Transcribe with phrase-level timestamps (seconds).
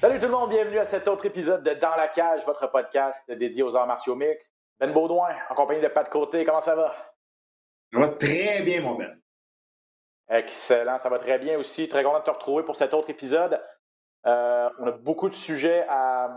[0.00, 3.30] Salut tout le monde, bienvenue à cet autre épisode de Dans la cage, votre podcast
[3.30, 4.54] dédié aux arts martiaux mixtes.
[4.78, 6.94] Ben Baudouin, en compagnie de Pat Côté, comment ça va?
[7.92, 9.20] Ça va très bien, mon Ben.
[10.30, 11.88] Excellent, ça va très bien aussi.
[11.88, 13.62] Très content de te retrouver pour cet autre épisode.
[14.26, 16.30] Euh, on a beaucoup de sujets à,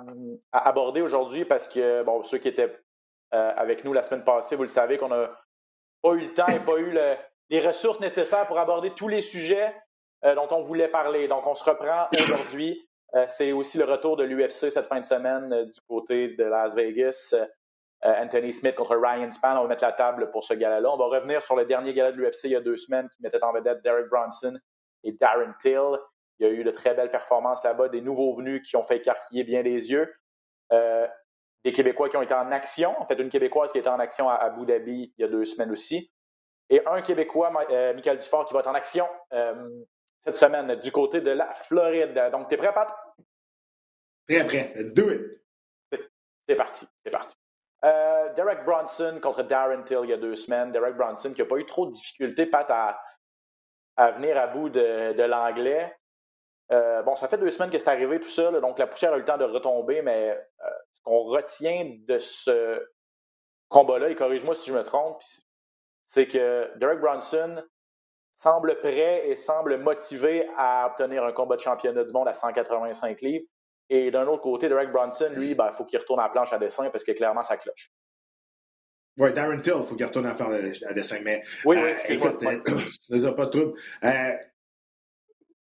[0.51, 2.77] à aborder aujourd'hui parce que, bon, ceux qui étaient
[3.33, 5.29] euh, avec nous la semaine passée, vous le savez qu'on n'a
[6.01, 7.15] pas eu le temps et pas eu le-
[7.53, 9.75] les ressources nécessaires pour aborder tous les sujets
[10.25, 11.27] euh, dont on voulait parler.
[11.27, 12.83] Donc, on se reprend aujourd'hui.
[13.13, 16.43] Euh, C'est aussi le retour de l'UFC cette fin de semaine euh, du côté de
[16.43, 17.35] Las Vegas.
[18.05, 19.57] Anthony Smith contre Ryan Spann.
[19.57, 20.91] On va mettre la table pour ce gala-là.
[20.91, 23.21] On va revenir sur le dernier gala de l'UFC il y a deux semaines qui
[23.21, 24.59] mettait en vedette Derek Bronson
[25.05, 25.99] et Darren Till.
[26.39, 28.97] Il y a eu de très belles performances là-bas, des nouveaux venus qui ont fait
[28.97, 30.13] écarquiller bien les yeux.
[30.69, 32.93] Des Québécois qui ont été en action.
[32.99, 35.45] En fait, une Québécoise qui était en action à Abu Dhabi il y a deux
[35.45, 36.11] semaines aussi.
[36.69, 39.69] Et un Québécois, euh, Michael Dufort, qui va être en action euh,
[40.21, 42.13] cette semaine du côté de la Floride.
[42.31, 42.93] Donc, t'es prêt, Pat?
[44.27, 44.73] Très prêt.
[44.95, 45.21] Do it.
[46.47, 47.35] C'est parti, c'est parti.
[47.85, 50.71] Euh, Derek Bronson contre Darren Till il y a deux semaines.
[50.71, 53.01] Derek Bronson qui n'a pas eu trop de difficultés, Pat, à,
[53.97, 55.95] à venir à bout de, de l'anglais.
[56.71, 59.11] Euh, bon, ça fait deux semaines que c'est arrivé tout ça, là, donc la poussière
[59.11, 62.89] a eu le temps de retomber, mais euh, ce qu'on retient de ce
[63.67, 65.43] combat-là, et corrige-moi si je me trompe, puis
[66.05, 67.63] c'est que Derek Bronson
[68.35, 73.21] semble prêt et semble motivé à obtenir un combat de championnat du monde à 185
[73.21, 73.45] livres.
[73.89, 76.51] Et d'un autre côté, Derek Bronson, lui, ben, il faut qu'il retourne à la planche
[76.53, 77.91] à dessin parce que clairement, ça cloche.
[79.17, 81.17] Ouais, Darren Till, il faut qu'il retourne à plan à dessin.
[81.23, 82.29] Mais Oui, oui, euh, excuse-moi.
[82.29, 82.37] euh,
[83.35, 83.73] pas de trouble.
[84.03, 84.31] Euh,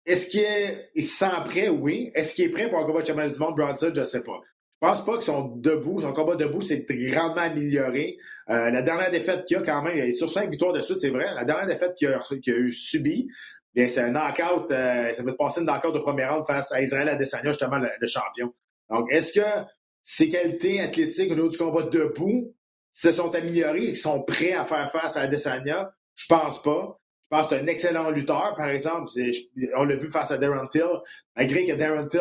[0.05, 1.67] Est-ce qu'il est- il se sent prêt?
[1.69, 2.11] Oui.
[2.15, 3.91] Est-ce qu'il est prêt pour un combat de championnat du monde, Bronson?
[3.93, 4.39] Je ne sais pas.
[4.83, 6.01] Je pense pas qu'ils sont debout.
[6.01, 8.17] Son combat debout s'est grandement amélioré.
[8.49, 11.33] Euh, la dernière défaite qu'il a quand même, sur cinq victoires de suite, c'est vrai.
[11.35, 13.29] La dernière défaite qu'il a, a eu subie,
[13.73, 14.69] bien, c'est un knockout.
[14.71, 18.07] euh, ça fait passer une knockout de première round face à Israël Adesanya, justement, le,
[18.07, 18.53] champion.
[18.89, 19.45] Donc, est-ce que
[20.03, 22.53] ses qualités athlétiques au niveau du combat debout
[22.91, 25.93] se sont améliorées et sont prêts à faire face à Adesanya?
[26.15, 26.99] Je pense pas.
[27.31, 29.09] Je pense que c'est un excellent lutteur, par exemple.
[29.77, 30.83] On l'a vu face à Darren Till.
[31.37, 32.19] Malgré que Darren Till,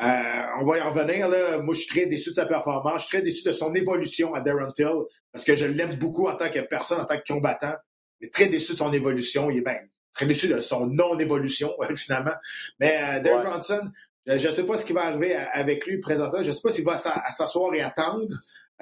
[0.00, 1.58] euh, on va y en revenir, là.
[1.58, 3.02] Moi, je suis très déçu de sa performance.
[3.02, 4.88] Je suis très déçu de son évolution à Darren Till
[5.32, 7.74] parce que je l'aime beaucoup en tant que personne, en tant que combattant.
[8.20, 9.50] Mais très déçu de son évolution.
[9.50, 9.78] Il est bien
[10.12, 12.34] très déçu de son non-évolution, finalement.
[12.80, 13.50] Mais euh, Darren Ouais.
[13.50, 13.80] Bronson,
[14.26, 16.42] je ne sais pas ce qui va arriver à- avec lui présentement.
[16.42, 18.26] Je ne sais pas s'il va s'asseoir et attendre.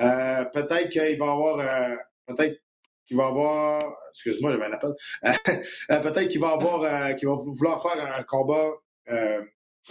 [0.01, 1.59] Euh, peut-être qu'il va avoir.
[1.59, 1.95] euh,
[2.27, 2.61] peut-être
[3.07, 3.81] qu'il va avoir.
[4.15, 4.93] Excuse-moi, j'avais un appel.
[5.91, 6.83] Euh, peut-être qu'il va avoir.
[6.83, 8.71] euh, qu'il va vouloir faire un combat.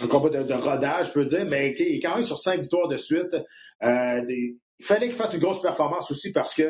[0.00, 2.60] Un combat de, de rodage, je peux dire, mais il est quand même sur cinq
[2.60, 3.34] victoires de suite.
[3.82, 6.68] Euh, il fallait qu'il fasse une grosse performance aussi parce que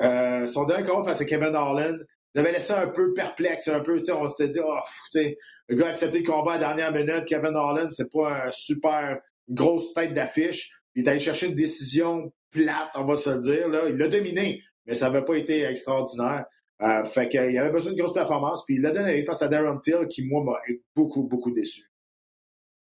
[0.00, 1.92] euh, son dernier combat face à Kevin Harlan
[2.34, 4.78] nous avait laissé un peu perplexe, un peu, on s'était dit, oh,
[5.12, 5.34] pff,
[5.68, 8.50] le gars a accepté le combat à la dernière minute, Kevin Harlan, c'est pas un
[8.52, 10.72] super grosse tête d'affiche.
[10.94, 13.88] Il est allé chercher une décision plate, on va se dire, là.
[13.88, 16.44] Il l'a dominé, mais ça n'avait pas été extraordinaire.
[16.82, 19.78] Euh, fait qu'il avait besoin d'une grosse performance, puis il l'a donné face à Darren
[19.78, 20.58] Till, qui, moi, m'a
[20.94, 21.82] beaucoup, beaucoup déçu.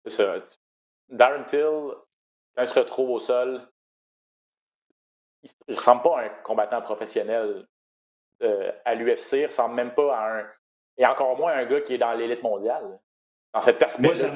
[0.07, 0.35] Ça.
[1.09, 1.65] Darren Till,
[2.55, 3.61] quand il se retrouve au sol,
[5.43, 7.65] il ne ressemble pas à un combattant professionnel
[8.41, 9.33] euh, à l'UFC.
[9.33, 10.47] Il ne ressemble même pas à un.
[10.97, 12.99] Et encore moins à un gars qui est dans l'élite mondiale.
[13.53, 14.31] Dans cet aspect Moi, ça,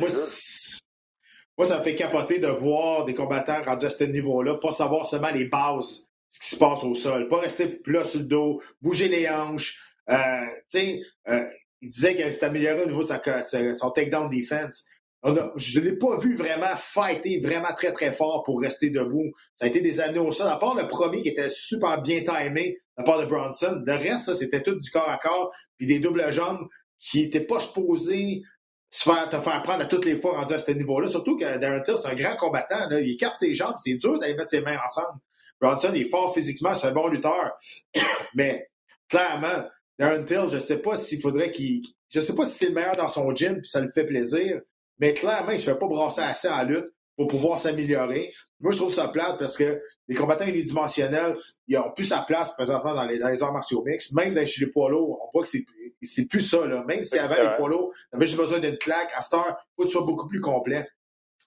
[1.58, 5.08] moi, ça me fait capoter de voir des combattants rendus à ce niveau-là, pas savoir
[5.08, 8.62] seulement les bases, ce qui se passe au sol, pas rester plat sur le dos,
[8.82, 9.80] bouger les hanches.
[10.10, 11.50] Euh, euh,
[11.82, 14.88] il disait qu'il s'est amélioré au niveau de sa- son takedown defense.
[15.24, 18.90] On a- je ne l'ai pas vu vraiment fighter vraiment très, très fort pour rester
[18.90, 19.32] debout.
[19.56, 22.24] Ça a été des années au sol, à part le premier qui était super bien
[22.24, 23.82] timé la part de Bronson.
[23.86, 26.68] Le reste, ça, c'était tout du corps à corps, puis des doubles jambes
[27.00, 28.42] qui n'étaient pas supposés
[28.90, 31.08] se faire, te faire prendre à toutes les fois rendu à ce niveau-là.
[31.08, 32.90] Surtout que Darren Till, c'est un grand combattant.
[32.92, 35.20] Il écarte ses jambes, c'est dur d'aller mettre ses mains ensemble.
[35.60, 37.54] Bronson est fort physiquement, c'est un bon lutteur.
[38.36, 38.70] Mais
[39.10, 39.66] clairement,
[39.98, 41.82] Darren Till, je ne sais pas s'il faudrait qu'il.
[42.10, 44.62] Je sais pas si c'est le meilleur dans son gym, puis ça lui fait plaisir.
[45.00, 46.92] Mais clairement, il ne se fait pas brasser assez en lutte.
[47.16, 48.32] pour pouvoir s'améliorer.
[48.60, 51.36] Moi, je trouve ça plate parce que les combattants unidimensionnels,
[51.68, 54.14] ils ont plus sa place présentement dans les, dans les arts martiaux mixtes.
[54.14, 55.64] Même dans, chez les poids lourds, on voit que c'est,
[56.02, 56.66] c'est plus ça.
[56.66, 56.84] Là.
[56.88, 59.74] Même si avant les poids lourds, t'avais juste besoin d'une claque, à cette heure, il
[59.76, 60.88] faut que tu sois beaucoup plus complet.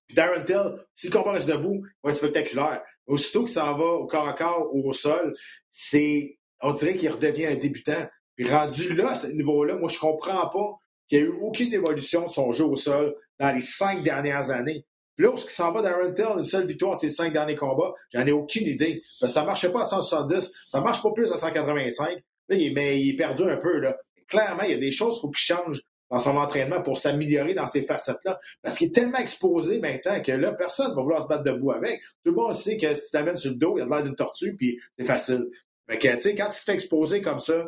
[0.06, 2.82] Puis Darren Till, si le combat reste debout, il va être spectaculaire.
[3.06, 5.34] Aussitôt qu'il s'en va au corps à corps ou au sol,
[5.70, 8.06] c'est, on dirait qu'il redevient un débutant.
[8.36, 10.78] Puis rendu là, à ce niveau-là, moi, je comprends pas
[11.08, 14.50] qu'il n'y a eu aucune évolution de son jeu au sol dans les cinq dernières
[14.50, 14.84] années.
[15.16, 17.94] Puis là, ce qui s'en va d'Aaron Tell, une seule victoire ces cinq derniers combats,
[18.12, 19.00] j'en ai aucune idée.
[19.02, 22.18] Ça ça marchait pas à 170, ça marche pas plus à 185.
[22.48, 23.78] Là, il est, mais il est perdu un peu.
[23.78, 23.96] Là.
[24.28, 25.80] Clairement, il y a des choses qu'il faut qu'il change
[26.10, 28.38] dans son entraînement pour s'améliorer dans ces facettes-là.
[28.62, 31.72] Parce qu'il est tellement exposé maintenant que là, personne ne va vouloir se battre debout
[31.72, 32.00] avec.
[32.24, 34.14] Tout le monde sait que si tu l'amènes sur le dos, il a l'air d'une
[34.14, 35.46] tortue, puis c'est facile.
[35.88, 37.64] Mais que, tu sais, quand tu te fais exposer comme ça,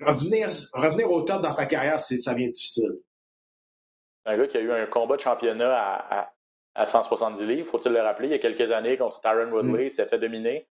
[0.00, 2.92] revenir, revenir au top dans ta carrière, ça devient difficile.
[4.26, 6.32] Un gars qui a eu un combat de championnat à,
[6.74, 9.90] à, 170 livres, faut-il le rappeler, il y a quelques années contre Tyron Woodley, mm.
[9.90, 10.68] s'est fait dominer,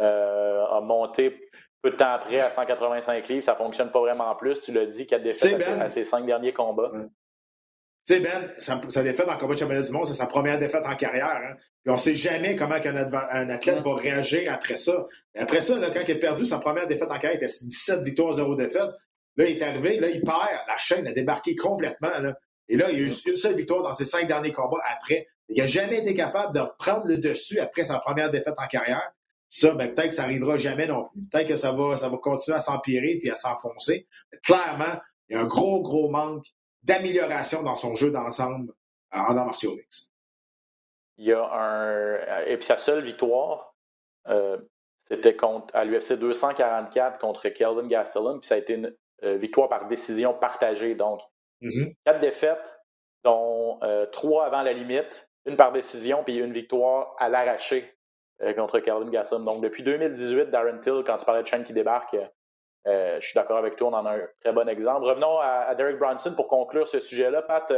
[0.00, 1.50] euh, a monté
[1.82, 4.60] peu de temps après à 185 livres, ça fonctionne pas vraiment plus.
[4.60, 6.90] Tu l'as dit, quatre défaites ben, à, ses cinq derniers combats.
[8.06, 10.84] Tu sais, Ben, sa, défaite en combat de championnat du monde, c'est sa première défaite
[10.86, 11.26] en carrière.
[11.44, 11.56] Hein.
[11.82, 15.06] Puis on sait jamais comment un, athlète va réagir après ça.
[15.36, 18.02] après ça, là, quand il a perdu sa première défaite en carrière, il était 17
[18.02, 18.92] victoires, 0 défaites.
[19.36, 22.18] Là, il est arrivé, là, il perd, la chaîne a débarqué complètement.
[22.18, 22.34] Là.
[22.68, 25.28] Et là, il y a eu une seule victoire dans ses cinq derniers combats après.
[25.48, 29.10] Il n'a jamais été capable de prendre le dessus après sa première défaite en carrière.
[29.50, 31.20] Ça, ben, peut-être que ça n'arrivera jamais non plus.
[31.30, 34.08] Peut-être que ça va, ça va continuer à s'empirer puis à s'enfoncer.
[34.42, 36.46] Clairement, il y a un gros, gros manque
[36.82, 38.72] d'amélioration dans son jeu d'ensemble
[39.12, 39.76] en arts martiaux
[41.18, 42.44] Il y a un.
[42.46, 43.74] Et puis sa seule victoire,
[44.28, 44.58] euh,
[45.04, 49.68] c'était contre à l'UFC 244 contre Kelvin Gastelum, puis ça a été une euh, victoire
[49.68, 50.94] par décision partagée.
[50.94, 51.20] Donc,
[51.64, 51.94] Mm-hmm.
[52.04, 52.78] Quatre défaites,
[53.24, 57.92] dont euh, trois avant la limite, une par décision, puis une victoire à l'arraché
[58.42, 59.40] euh, contre Calvin Gasson.
[59.40, 62.16] Donc, depuis 2018, Darren Till, quand tu parlais de chaîne qui débarque,
[62.86, 65.06] euh, je suis d'accord avec toi, on en a un très bon exemple.
[65.06, 67.42] Revenons à, Derek Bronson pour conclure ce sujet-là.
[67.42, 67.72] Pat,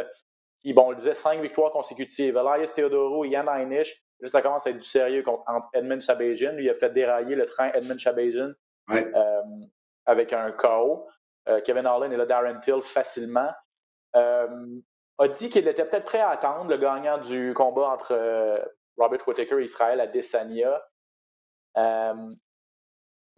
[0.62, 2.36] qui, bon, on le disait, cinq victoires consécutives.
[2.36, 5.44] Elias Theodoro Yann Heinisch, là, ça commence à être du sérieux contre
[5.74, 6.52] Edmund Shabazian.
[6.52, 8.50] Lui, il a fait dérailler le train Edmund Shabazian
[10.06, 11.06] avec un KO.
[11.64, 13.52] Kevin Harlan et là, Darren Till facilement.
[14.16, 14.80] Euh,
[15.18, 18.58] a dit qu'il était peut-être prêt à attendre le gagnant du combat entre euh,
[18.98, 20.82] Robert Whittaker et Israël à Desania.
[21.78, 22.14] Euh,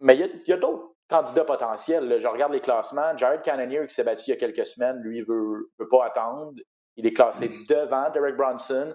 [0.01, 2.19] mais il y a, d'autres candidats potentiels.
[2.19, 3.15] Je regarde les classements.
[3.17, 6.53] Jared Cannonier, qui s'est battu il y a quelques semaines, lui, ne veut, pas attendre.
[6.95, 7.65] Il est classé mm.
[7.67, 8.93] devant Derek Bronson.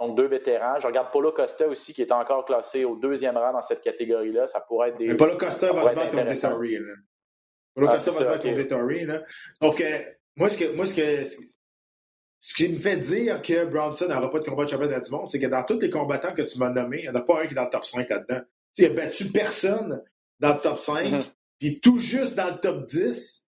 [0.00, 0.78] donc, deux vétérans.
[0.78, 4.46] Je regarde Paulo Costa aussi, qui est encore classé au deuxième rang dans cette catégorie-là.
[4.46, 5.08] Ça pourrait être des.
[5.08, 6.78] Mais Paulo Costa va se battre contre Vittori.
[7.74, 9.24] Paulo ah, Costa va se battre contre.
[9.60, 11.24] Sauf que moi, ce que, moi, ce que,
[12.40, 15.26] ce qui me fait dire que Bronson n'aura pas de combat de championnat du monde,
[15.26, 17.42] c'est que dans tous les combattants que tu m'as nommés, il n'y en a pas
[17.42, 18.40] un qui est dans le top 5 là-dedans.
[18.76, 20.02] il a battu personne
[20.38, 21.24] dans le top 5, mm-hmm.
[21.58, 23.48] puis tout juste dans le top 10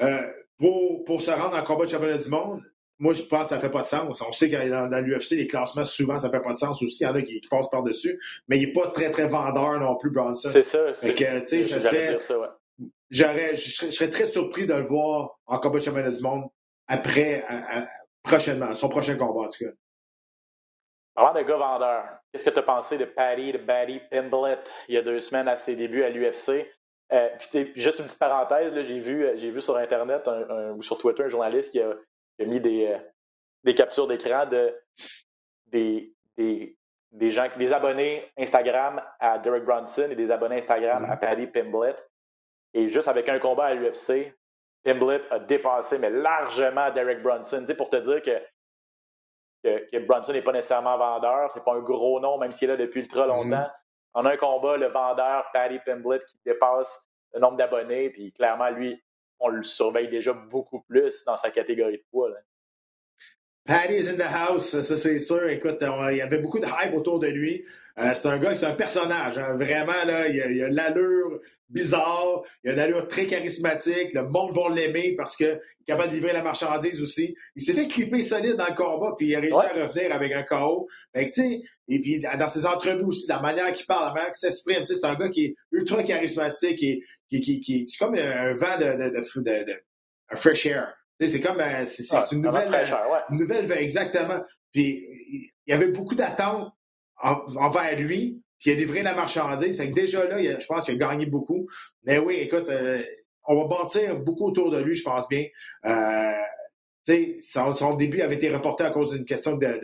[0.00, 2.62] euh, pour, pour se rendre en combat de championnat du monde.
[2.98, 4.22] Moi, je pense que ça ne fait pas de sens.
[4.22, 7.02] On sait que dans, l'UFC, les classements, souvent, ça ne fait pas de sens aussi.
[7.02, 8.20] Il y en a qui, passent par-dessus.
[8.48, 10.48] Mais il n'est pas très, très vendeur non plus, Bronson.
[10.50, 10.94] C'est ça.
[10.94, 12.18] C'est que, tu sais, ça serait
[13.14, 16.44] j'aurais, je, serais, très surpris de le voir en combat de championnat du monde
[16.86, 17.44] après,
[18.22, 19.70] prochainement, son prochain combat en tout cas.
[21.14, 24.96] Parlant de gars vendeurs, qu'est-ce que tu as pensé de Patty, de Batty Pimblett il
[24.96, 26.68] y a deux semaines à ses débuts à l'UFC?
[27.12, 30.28] Euh, puis juste une petite parenthèse, j'ai vu, j'ai vu sur Internet
[30.74, 31.94] ou sur Twitter un journaliste qui a,
[32.40, 32.98] mis des, euh,
[33.62, 34.76] des captures d'écran de
[35.66, 36.76] des, des,
[37.12, 41.20] des, gens, des abonnés Instagram à Derek Bronson et des abonnés Instagram à mm-hmm.
[41.20, 42.04] Patty Pimblett.
[42.74, 44.34] Et juste avec un combat à l'UFC,
[44.82, 47.64] Pimblett a dépassé, mais largement Derek Brunson.
[47.76, 48.40] pour te dire que,
[49.90, 52.76] que, Brunson n'est pas nécessairement vendeur, c'est pas un gros nom, même s'il est là
[52.76, 53.28] depuis ultra mhm.
[53.28, 53.70] longtemps.
[54.12, 59.02] En un combat, le vendeur, Paddy Pimblett, qui dépasse le nombre d'abonnés, puis clairement, lui,
[59.40, 62.28] on le surveille déjà beaucoup plus dans sa catégorie de poids.
[62.28, 62.36] Là.
[63.66, 65.48] Paddy's in the house, ça c'est sûr.
[65.48, 67.64] Écoute, il y avait beaucoup de hype autour de lui.
[67.96, 69.38] Euh, c'est un gars, c'est un personnage.
[69.38, 69.54] Hein.
[69.54, 74.12] Vraiment, là, il a, a l'allure bizarre, il a une allure très charismatique.
[74.12, 77.36] Le monde va l'aimer parce qu'il est capable de livrer la marchandise aussi.
[77.54, 80.32] Il s'est fait clipper solide dans le combat, puis il a réussi à revenir avec
[80.32, 80.88] un KO.
[81.14, 84.50] Fait que, et puis dans ses entrevues aussi, la manière qu'il parle, la manière qu'il
[84.50, 88.54] s'exprime, c'est un gars qui est ultra charismatique et qui, qui, qui, c'est comme un
[88.54, 89.82] vent de, de, de, de,
[90.30, 90.92] un fresh air.
[91.20, 92.68] C'est comme euh, c'est, ah, une nouvelle,
[93.30, 94.42] une nouvelle exactement.
[94.72, 96.72] Puis il y avait beaucoup d'attentes
[97.24, 99.76] envers lui, puis il a livré la marchandise.
[99.76, 101.68] Fait que déjà là, je pense qu'il a gagné beaucoup.
[102.04, 103.02] Mais oui, écoute, euh,
[103.46, 105.46] on va bâtir beaucoup autour de lui, je pense bien.
[105.86, 106.32] Euh,
[107.40, 109.80] son, son, début avait été reporté à cause d'une question de,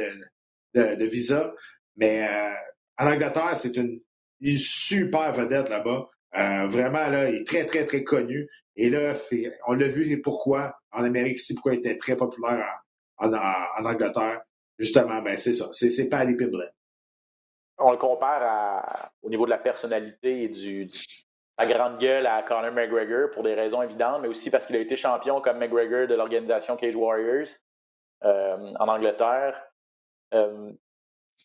[0.75, 1.55] de, de, visa.
[1.97, 2.55] Mais euh,
[2.99, 4.01] en Angleterre, c'est une,
[4.41, 6.09] une, super vedette là-bas.
[6.37, 8.49] Euh, vraiment, là, il est très, très, très connu.
[8.77, 9.15] Et là,
[9.67, 12.83] on l'a vu pourquoi en Amérique aussi, pourquoi il était très populaire
[13.19, 14.41] en, en, Angleterre.
[14.79, 15.69] Justement, ben c'est ça.
[15.73, 16.71] C'est pas les Pimblett.
[17.81, 20.89] On le compare à, au niveau de la personnalité et du,
[21.59, 24.81] la grande gueule à Conor McGregor pour des raisons évidentes, mais aussi parce qu'il a
[24.81, 27.49] été champion comme McGregor de l'organisation Cage Warriors
[28.25, 29.63] euh, en Angleterre.
[30.33, 30.73] Euh,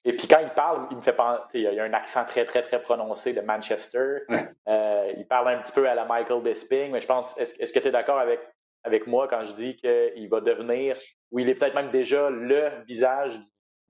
[0.06, 2.62] et puis quand il parle, il me fait penser, il a un accent très, très,
[2.62, 4.20] très prononcé de Manchester.
[4.68, 7.80] Euh, il parle un petit peu à la Michael Bisping, mais je pense, est-ce que
[7.80, 8.40] tu es d'accord avec,
[8.84, 10.96] avec moi quand je dis qu'il va devenir,
[11.32, 13.38] ou il est peut-être même déjà le visage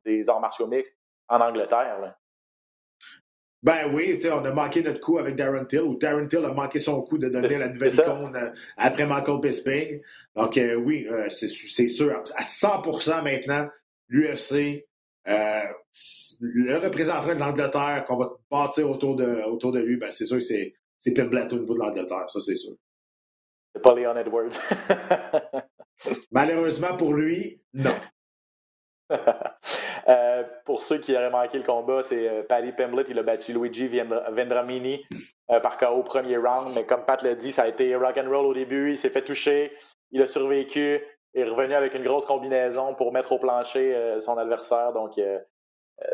[0.05, 0.97] des arts martiaux mixtes
[1.27, 2.15] en Angleterre?
[3.65, 6.77] Ben oui, on a manqué notre coup avec Darren Till, ou Darren Till a manqué
[6.77, 10.01] son coup de donner la nouvelle icône euh, après Michael Bisping.
[10.35, 13.67] Donc euh, oui, euh, c'est sûr, à 100% maintenant,
[14.07, 14.85] l'UFC,
[15.25, 20.37] le représentant de l'Angleterre qu'on va bâtir autour de, autour de lui, ben c'est sûr
[20.37, 20.75] que c'est
[21.15, 22.75] Pim au niveau de l'Angleterre, ça c'est sûr.
[23.73, 24.59] C'est pas Leon Edwards.
[26.31, 27.95] Malheureusement pour lui, non.
[30.07, 33.09] Euh, pour ceux qui auraient manqué le combat, c'est euh, Paddy Pimblett.
[33.09, 35.03] Il a battu Luigi Vendramini
[35.49, 36.73] euh, par KO au premier round.
[36.75, 38.91] Mais comme Pat l'a dit, ça a été rock and roll au début.
[38.91, 39.73] Il s'est fait toucher.
[40.11, 41.01] Il a survécu.
[41.33, 44.93] Est revenu avec une grosse combinaison pour mettre au plancher son adversaire.
[44.93, 45.19] Donc,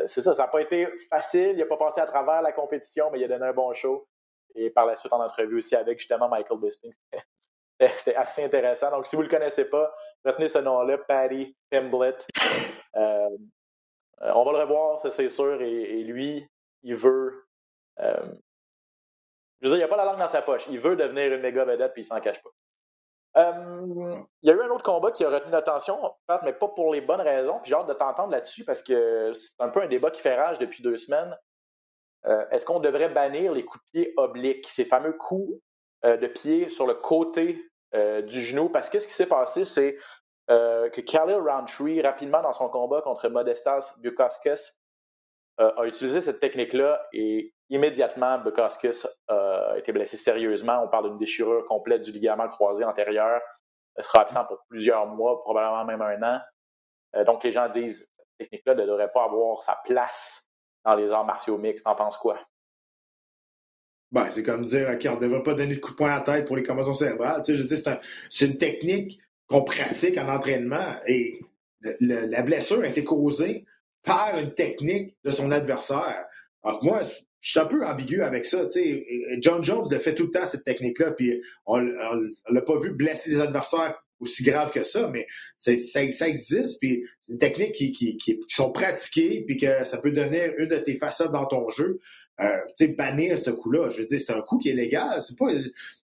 [0.06, 0.34] c'est ça.
[0.34, 1.52] Ça n'a pas été facile.
[1.52, 4.08] Il n'a pas passé à travers la compétition, mais il a donné un bon show.
[4.56, 6.92] Et par la suite, en entrevue aussi avec justement Michael Bisping.
[7.98, 8.90] C'était assez intéressant.
[8.90, 9.94] Donc, si vous ne le connaissez pas,
[10.26, 12.26] retenez ce nom-là, Paddy Pimblett.
[14.22, 15.62] Euh, euh, on va le revoir, ça c'est sûr.
[15.62, 16.48] Et, lui,
[16.84, 17.46] il veut.
[18.00, 18.34] Euh,
[19.62, 20.66] je veux dire, il n'a pas la langue dans sa poche.
[20.70, 22.50] Il veut devenir une méga vedette, puis il s'en cache pas.
[23.36, 26.00] il y a eu un autre combat qui a retenu l'attention,
[26.44, 27.60] mais pas pour les bonnes raisons.
[27.60, 30.36] Puis j'ai hâte de t'entendre là-dessus parce que c'est un peu un débat qui fait
[30.36, 31.38] rage depuis deux semaines.
[32.52, 35.60] Est-ce qu'on devrait bannir les coups de pied obliques, ces fameux coups
[36.04, 37.64] de pied sur le côté
[37.94, 38.68] du genou?
[38.70, 39.98] Parce que ce qui s'est passé, c'est
[40.52, 44.78] euh, que Khalil Roundtree, rapidement dans son combat contre Modestas Bukauskas,
[45.60, 50.84] euh, a utilisé cette technique-là et immédiatement, Bukauskas a été blessé sérieusement.
[50.84, 53.42] On parle d'une déchirure complète du ligament croisé antérieur.
[53.98, 56.42] Il sera absent pour plusieurs mois, probablement même un an.
[57.16, 60.50] Euh, donc, les gens disent que cette technique-là ne devrait pas avoir sa place
[60.86, 61.86] dans les arts martiaux mixtes.
[61.86, 62.40] T'en penses quoi?
[64.12, 66.18] Ben, c'est comme dire, OK, on ne devrait pas donner de coup de poing à
[66.18, 67.42] la tête pour les commotions cérébrales.
[67.44, 71.40] Tu sais, c'est une technique qu'on pratique en entraînement et
[72.00, 73.66] la blessure a été causée
[74.04, 76.26] par une technique de son adversaire.
[76.64, 77.02] Alors moi,
[77.42, 78.68] je suis un peu ambigu avec ça.
[79.40, 82.92] John Jones le fait tout le temps, cette technique-là, puis on ne l'a pas vu
[82.92, 85.28] blesser des adversaires aussi graves que ça, mais
[85.58, 90.70] ça, existe, puis c'est une technique qui, sont pratiquées, puis que ça peut donner une
[90.70, 92.00] de tes facettes dans ton jeu.
[92.40, 95.22] Euh, tu sais, bannir ce coup-là, je veux dire, c'est un coup qui est légal.
[95.22, 95.48] C'est pas,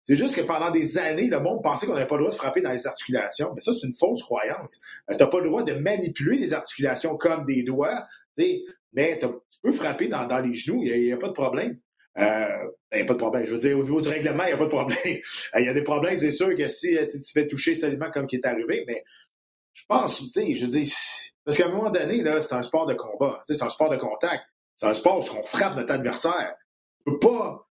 [0.04, 2.38] c'est juste que pendant des années, le monde pensait qu'on n'avait pas le droit de
[2.38, 3.52] frapper dans les articulations.
[3.54, 4.80] Mais ça, c'est une fausse croyance.
[5.10, 9.28] Euh, tu n'as pas le droit de manipuler les articulations comme des doigts, mais tu
[9.62, 11.78] peux frapper dans, les genoux, il n'y a, pas de problème.
[12.18, 12.46] Euh,
[12.92, 13.44] il n'y a pas de problème.
[13.44, 14.98] Je veux dire, au niveau du règlement, il n'y a pas de problème.
[15.58, 18.26] Il y a des problèmes, c'est sûr que si, si tu fais toucher seulement comme
[18.26, 19.04] qui est arrivé, mais
[19.72, 20.92] je pense, tu sais, je dis,
[21.44, 24.44] parce qu'à un moment donné, c'est un sport de combat, c'est un sport de contact.
[24.76, 26.54] C'est un sport où on frappe notre adversaire.
[26.98, 27.68] Tu peux pas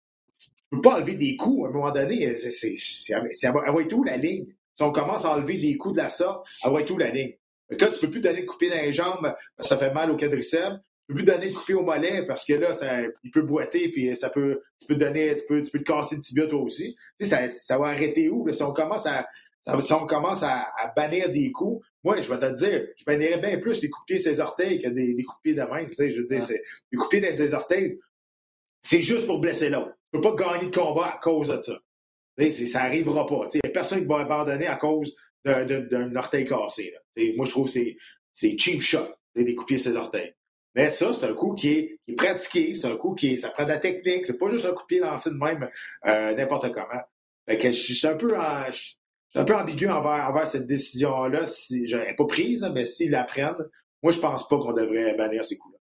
[0.72, 2.34] ne peux pas enlever des coups à un moment donné.
[2.36, 4.46] C'est avoir tout la ligne.
[4.74, 7.34] Si on commence à enlever des coups de la sorte, avoir tout la ligne.
[7.68, 10.10] là, tu peux plus donner de couper dans les jambes parce que ça fait mal
[10.10, 10.76] au quadriceps.
[10.76, 13.90] Tu peux plus donner de couper au mollet parce que là, ça, il peut boiter
[13.90, 16.60] puis ça peut, tu peux donner, tu peux, tu peux te casser le tibia toi
[16.60, 16.94] aussi.
[17.18, 18.50] Tu sais, ça, ça va arrêter où?
[18.52, 19.26] si on commence à,
[19.80, 23.58] si on commence à, bannir des coups, moi, je vais te dire, je bannirais bien
[23.58, 25.88] plus les coups de pied ses orteils que des, des coups de pied de même.
[25.88, 27.98] Tu sais, je veux dire, c'est, les coups de pied dans ses orteils,
[28.82, 29.92] c'est juste pour blesser l'autre.
[30.12, 31.78] Ne peux pas gagner de combat à cause de ça.
[32.50, 33.46] ça n'arrivera pas.
[33.54, 35.14] Il n'y a personne qui va abandonner à cause
[35.44, 36.94] d'un orteil cassé.
[37.36, 37.80] Moi, je trouve que
[38.32, 40.34] c'est cheap shot, de pied ses orteils.
[40.74, 41.70] Mais ça, c'est un coup qui
[42.06, 44.66] est, pratiqué, c'est un coup qui est, ça prend de la technique, c'est pas juste
[44.66, 45.68] un coup de pied lancé de même
[46.06, 47.02] euh, n'importe comment.
[47.46, 48.36] Fait que je, suis un peu
[49.54, 51.46] ambigu envers, cette décision-là.
[51.46, 53.68] Si, je pas prise, mais s'ils la prennent,
[54.02, 55.79] moi, je pense pas qu'on devrait bannir ces coups-là.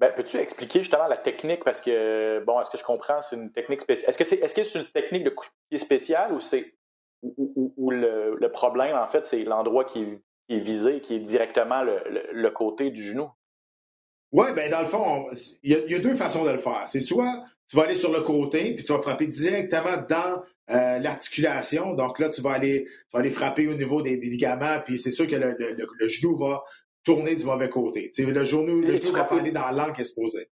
[0.00, 1.62] Ben, peux-tu expliquer justement la technique?
[1.62, 4.08] Parce que, bon, est-ce que je comprends, c'est une technique spéciale?
[4.08, 6.74] Est-ce que c'est est -ce une technique de coup de pied spécial ou c'est
[7.22, 10.06] le, problème, en fait, c'est l'endroit qui,
[10.48, 13.28] est visé, qui est directement le, côté du genou?
[14.32, 15.28] Oui, ben dans le fond,
[15.62, 16.84] il y, a deux façons de le faire.
[16.86, 20.98] C'est soit tu vas aller sur le côté, puis tu vas frapper directement dans euh,
[20.98, 21.94] l'articulation.
[21.94, 25.10] Donc là, tu vas aller, tu vas aller frapper au niveau des, ligaments, puis c'est
[25.10, 26.62] sûr que le, genou va
[27.04, 28.10] tourner du mauvais côté.
[28.14, 30.48] Tu sais, le genou, le genou va pas aller dans l'angle qui est supposé.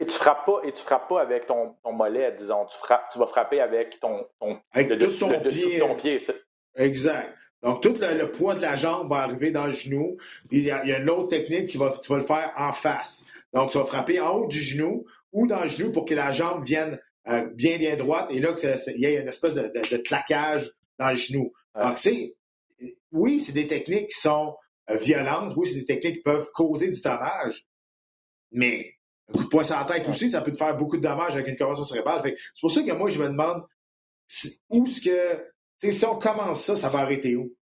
[0.00, 2.64] Et tu frappes pas, et tu frappes pas avec ton, ton mollet, disons.
[2.66, 6.18] Tu, frappes, tu vas frapper avec ton, ton avec le dessus, ton, pied, ton pied.
[6.74, 7.34] Exact.
[7.62, 10.16] Donc, tout le, poids de la jambe va arriver dans le genou.
[10.48, 13.26] Puis, il y a, une autre technique qui va, tu vas le faire en face.
[13.52, 16.30] Donc, tu vas frapper en haut du genou ou dans le genou pour que la
[16.30, 16.98] jambe vienne
[17.28, 18.28] euh, bien, bien droite.
[18.30, 18.54] Et là,
[18.86, 21.52] il y a une espèce de, de, claquage dans le genou.
[21.74, 22.34] Donc, c'est,
[23.12, 24.56] oui, c'est des techniques qui sont
[24.88, 25.54] violentes.
[25.56, 27.66] Oui, c'est des techniques qui peuvent causer du dommage.
[28.52, 28.94] Mais
[29.28, 31.34] un coup de poing sur la tête aussi, ça peut te faire beaucoup de dommages
[31.34, 32.22] avec une commotion cérébrale.
[32.24, 33.62] c'est pour ça que moi, je me demande
[34.70, 35.46] où est-ce que.
[35.82, 37.54] Si on commence ça, ça va arrêter où?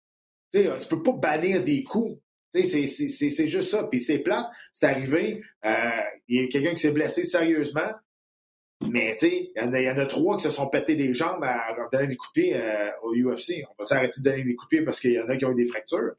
[0.51, 2.19] tu tu peux pas bannir des coups.
[2.53, 3.83] C'est juste ça.
[3.83, 5.43] Puis c'est plate, c'est arrivé.
[5.65, 7.91] Euh, il y a quelqu'un qui s'est blessé sérieusement.
[8.81, 11.75] Mais tu sais, il y, en a trois qui se sont pétés les jambes à
[11.91, 13.63] donner des coups euh, au UFC.
[13.71, 15.63] On va s'arrêter de donner des coups parce qu'il y en a qui ont eu
[15.63, 16.13] des fractures.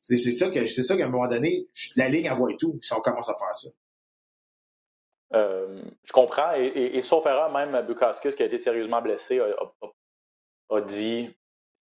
[0.00, 3.00] C'est ça que c'est ça qu'à un moment donné, la ligne envoie tout si on
[3.00, 3.68] commence à faire ça.
[5.34, 6.52] Euh, je comprends.
[6.54, 11.30] Et, sauf erreur, même Bukowskis, qui a été sérieusement blessé, a, dit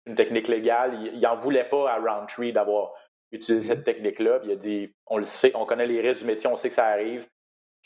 [0.06, 1.10] une technique légale.
[1.14, 2.92] Il n'en voulait pas à Roundtree d'avoir
[3.32, 4.42] utilisé cette technique-là.
[4.44, 6.76] Il a dit on le sait, on connaît les risques du métier, on sait que
[6.76, 7.28] ça arrive.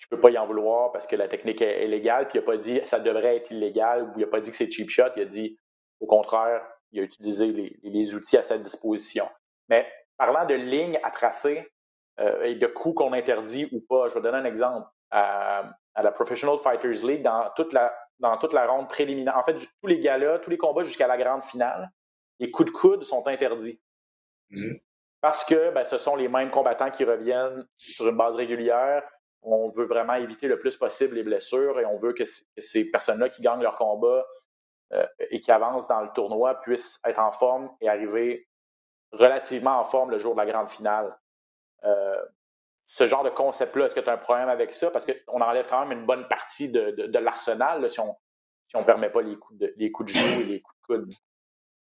[0.01, 2.27] Je ne peux pas y en vouloir parce que la technique est, légale.
[2.27, 4.57] Puis il n'a pas dit ça devrait être illégal ou il n'a pas dit que
[4.57, 5.03] c'est cheap shot.
[5.15, 5.57] Il a dit
[5.99, 9.27] au contraire, il a utilisé les, outils à sa disposition.
[9.69, 11.71] Mais parlant de lignes à tracer
[12.19, 16.11] euh, et de coups qu'on interdit ou pas, je vais donner un exemple à, la
[16.11, 19.37] Professional Fighters League dans toute la, dans toute la ronde préliminaire.
[19.37, 21.91] En fait, tous les galas, tous les combats jusqu'à la grande finale,
[22.39, 23.79] les coups de coude sont interdits.
[24.49, 24.81] Mm-hmm.
[25.21, 29.03] Parce que ben, ce sont les mêmes combattants qui reviennent sur une base régulière.
[29.43, 33.29] On veut vraiment éviter le plus possible les blessures et on veut que, ces personnes-là
[33.29, 34.25] qui gagnent leur combat
[34.93, 38.47] euh, et qui avancent dans le tournoi puissent être en forme et arriver
[39.11, 41.17] relativement en forme le jour de la grande finale.
[41.83, 42.21] Euh,
[42.87, 44.91] ce genre de concept-là, est-ce que tu as un problème avec ça?
[44.91, 48.15] Parce qu'on enlève quand même une bonne partie de, l'arsenal si on
[48.75, 51.13] ne permet pas les coups, de, les et les coups de coude.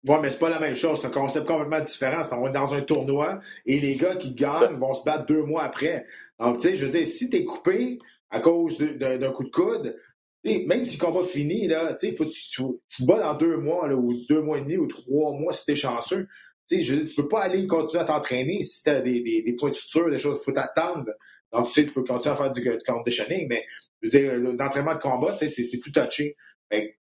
[0.08, 1.02] Oui, mais c'est pas la même chose.
[1.02, 2.24] C'est un concept complètement différent.
[2.24, 6.06] C'est dans un tournoi et les gars qui gagnent vont se battre deux mois après.
[6.40, 9.50] Donc, tu sais, je veux dire, si tu es coupé à cause d'un coup de
[9.50, 9.98] coude,
[10.46, 14.14] même si le combat finit, là, tu, faut, tu, te bats dans deux mois, ou
[14.30, 16.28] deux mois et demi, ou trois mois si tu es chanceux
[16.70, 19.54] sais, je tu peux pas aller continuer à t'entraîner si tu as des, des, des,
[19.54, 21.06] points de suture, des choses, il faut t'attendre.
[21.52, 23.66] Donc, tu sais, tu peux continuer à faire du, du conditioning, mais
[24.02, 26.36] je veux dire, l'entraînement de combat, tu sais, c'est plus touché.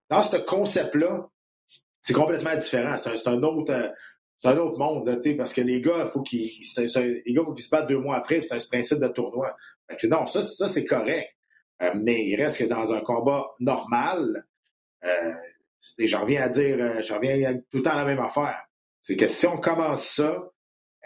[0.08, 1.28] dans ce concept-là,
[2.08, 2.96] c'est complètement différent.
[2.96, 3.92] C'est un, un, autre.
[4.38, 5.04] c'est un autre monde,
[5.36, 8.42] parce que les gars, faut qu'ils, les gars, faut qu'ils se battent deux mois après,
[8.42, 9.56] c'est un principe de tournoi.
[10.04, 11.28] Non, ça, ça c'est correct.
[11.80, 14.44] Euh, mais il reste que dans un combat normal,
[15.04, 15.32] euh,
[15.98, 18.68] j'en reviens à dire, euh, j'en reviens tout le temps à la même affaire
[19.08, 20.50] c'est que si on commence ça,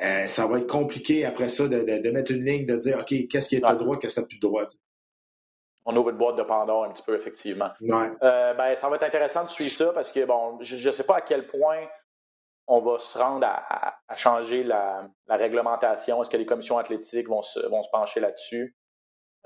[0.03, 3.49] euh, ça va être compliqué après ça de, mettre une ligne, de dire OK, qu'est-ce
[3.49, 4.67] qui est de droit, qu'est-ce qui n'est plus de droit.
[5.85, 7.71] On ouvre une boîte de Pandore un petit peu, effectivement.
[7.83, 11.05] Euh, ben, ça va être intéressant de suivre ça parce que, bon, je ne sais
[11.05, 11.87] pas à quel point
[12.69, 16.23] on va se rendre à, changer la, réglementation.
[16.23, 18.77] Est-ce que les commissions athlétiques vont se, vont se pencher là-dessus?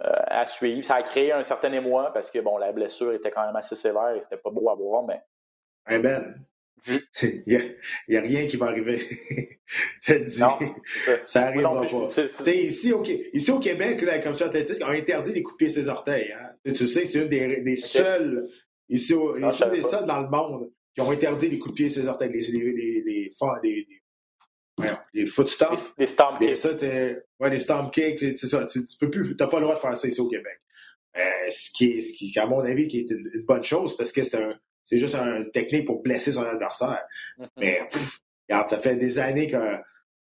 [0.04, 0.84] Euh, à suivre.
[0.84, 3.74] Ça a créé un certain émoi parce que, bon, la blessure était quand même assez
[3.74, 5.22] sévère et c'était pas beau à voir, mais.
[5.86, 6.34] Hey ben,
[7.22, 7.42] il
[8.08, 9.00] n'y a, rien qui va arriver.
[10.02, 10.36] Je te dis,
[11.24, 12.52] ça n'arrivera pas.
[12.52, 16.32] Ici au, ici au Québec, la Commission athlétique a interdit de couper ses orteils.
[16.32, 16.52] Hein.
[16.64, 18.46] Tu sais, c'est une des, des seules,
[18.88, 19.50] ici, au, des
[19.82, 22.30] seuls dans le monde qui ont interdit les coups de pied ses orteils.
[22.32, 23.86] Les, les, les, les, les,
[24.78, 25.94] les, les foot stomps.
[25.98, 26.56] Les, stomp kicks.
[26.56, 28.66] Ça, ouais, les stomp kicks, c'est ça.
[28.66, 30.60] Tu, tu peux plus, t'as pas le droit de faire ça ici au Québec.
[31.16, 33.96] Euh, ce, qui est, ce qui, à mon avis, qui est une, une bonne chose
[33.96, 34.54] parce que c'est un,
[34.86, 37.04] c'est juste une technique pour blesser son adversaire.
[37.58, 37.80] Mais
[38.48, 39.58] regarde, ça fait des années que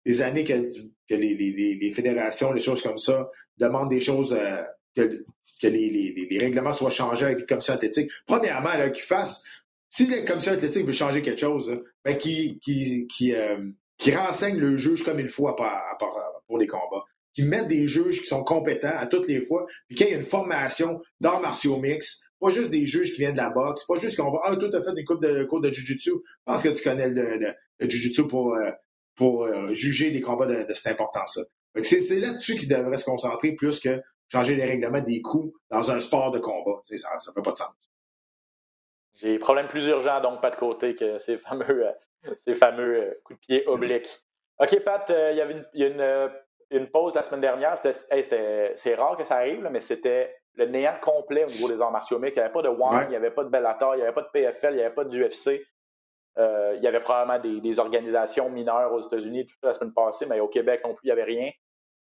[0.07, 4.63] des années que, les, fédérations, les choses comme ça, demandent des choses euh,
[4.95, 8.11] que, les, règlements soient changés avec les commissions athlétiques.
[8.25, 9.45] Premièrement, qu'ils fassent.
[9.89, 13.59] Si la commission athlétique veut changer quelque chose, ben, qui, qui, qui, euh,
[14.15, 15.53] renseigne le juge comme il faut
[16.47, 17.05] pour les combats.
[17.35, 20.15] Qui mettent des juges qui sont compétents à toutes les fois, puis qu'il y ait
[20.15, 23.85] une formation dans martiaux mix, pas juste des juges qui viennent de la boxe.
[23.85, 26.11] pas juste qu'on va Ah, toi, t'as fait une coupe de cours de Jiu-Jitsu.
[26.11, 28.71] Je pense que tu connais le, le, Jiu-Jitsu pour, euh,
[29.15, 31.45] pour euh, juger les combats de, cette importance-là.
[31.83, 36.01] C'est là-dessus qu'ils devraient se concentrer plus que changer les règlements des coups dans un
[36.01, 36.81] sport de combat.
[36.85, 37.75] ça ne fait pas de sens.
[39.15, 43.19] J'ai des problèmes plus urgents, donc pas de côté que ces fameux, euh, ces fameux
[43.25, 44.21] coups de pied obliques.
[44.59, 46.31] OK, Pat, il y avait une,
[46.71, 47.77] une, pause la semaine dernière.
[47.79, 52.19] C'est rare que ça arrive, mais c'était le néant complet au niveau des arts martiaux
[52.19, 52.37] mixtes.
[52.37, 54.13] Il n'y avait pas de One, il n'y avait pas de Bellator, il n'y avait
[54.13, 55.67] pas de PFL, il n'y avait pas d'UFC.
[56.39, 60.41] Euh, il y avait probablement des, organisations mineures aux États-Unis toute la semaine passée, mais
[60.41, 61.51] au Québec non plus, il n'y avait rien.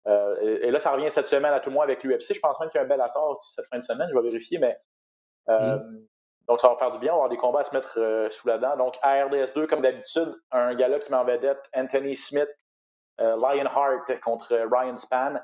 [0.06, 2.34] Euh, et, là, ça revient cette semaine à tout le monde avec l'UFC.
[2.34, 4.58] Je pense même qu'il y a un Bellator cette fin de semaine, je vais vérifier,
[4.58, 4.76] mais.
[5.48, 6.06] Euh, mm.
[6.48, 7.12] Donc, ça va faire du bien.
[7.12, 8.76] On va avoir des combats à se mettre sous la dent.
[8.76, 12.48] Donc, à RDS2, comme d'habitude, un gars qui m'en vedette, Anthony Smith,
[13.18, 15.40] Lionheart contre Ryan Span.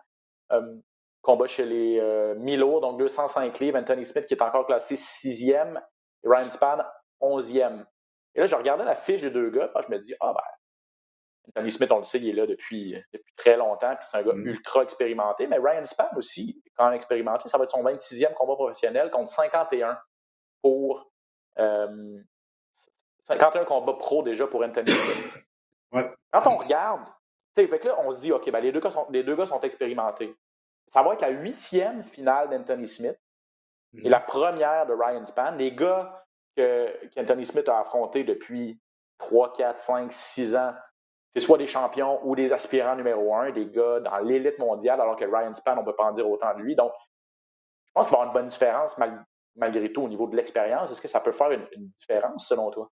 [1.28, 3.78] Combat chez les Milo, donc 205 livres.
[3.78, 5.80] Anthony Smith qui est encore classé sixième.
[6.24, 6.78] Et Ryan Span,
[7.20, 7.86] onzième.
[8.34, 10.40] Et là, je regardais la fiche des deux gars, puis je me dis, ah ben,
[11.48, 14.22] Anthony Smith, on le sait, il est là depuis, depuis très longtemps, puis c'est un
[14.22, 14.46] gars mm.
[14.46, 18.54] ultra expérimenté, mais Ryan Spann aussi, quand même expérimenté, ça va être son 26e combat
[18.54, 19.98] professionnel contre 51
[20.62, 21.10] pour
[21.56, 22.22] 51
[23.60, 25.32] euh, combats pro déjà pour Anthony Smith.
[26.30, 27.08] Quand on regarde,
[27.54, 29.46] fait que là, on se dit, OK, ben, les, deux gars sont, les deux gars
[29.46, 30.36] sont expérimentés.
[30.88, 33.18] Ça va être la huitième finale d'Anthony Smith
[33.94, 34.10] et mm.
[34.10, 35.56] la première de Ryan Spann.
[35.58, 36.24] Les gars
[36.56, 38.80] qu'Anthony Smith a affronté depuis
[39.18, 40.74] 3, 4, 5, 6 ans,
[41.30, 45.16] c'est soit des champions ou des aspirants numéro un, des gars dans l'élite mondiale, alors
[45.16, 46.74] que Ryan Spann, on ne peut pas en dire autant de lui.
[46.74, 46.92] Donc,
[47.86, 48.96] je pense qu'il va y avoir une bonne différence
[49.56, 50.90] malgré tout au niveau de l'expérience.
[50.90, 52.90] Est-ce que ça peut faire une différence selon toi?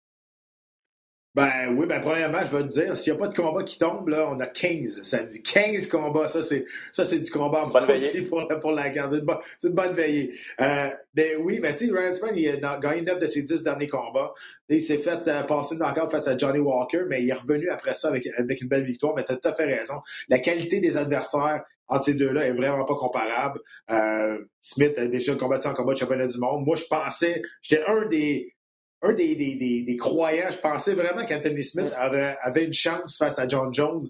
[1.36, 3.78] Ben oui, ben premièrement, je vais te dire, s'il n'y a pas de combat qui
[3.78, 5.42] tombe, là, on a 15 samedi.
[5.42, 7.86] 15 combats, ça c'est ça c'est du combat en bonne
[8.30, 9.22] pour, pour la garde.
[9.58, 10.32] C'est une bonne veillée.
[10.62, 13.62] Euh, ben oui, ben tu sais, Ryan Spann, il a gagné 9 de ses 10
[13.64, 14.32] derniers combats.
[14.70, 17.92] Il s'est fait euh, passer encore face à Johnny Walker, mais il est revenu après
[17.92, 19.14] ça avec, avec une belle victoire.
[19.14, 20.00] Mais tu as tout à fait raison.
[20.30, 23.60] La qualité des adversaires entre ces deux-là est vraiment pas comparable.
[23.90, 26.64] Euh, Smith a déjà combattu en combat de championnat du monde.
[26.64, 28.55] Moi, je pensais, j'étais un des
[29.06, 33.46] un des, des, des, croyants, je pensais vraiment qu'Anthony Smith avait, une chance face à
[33.46, 34.06] John Jones.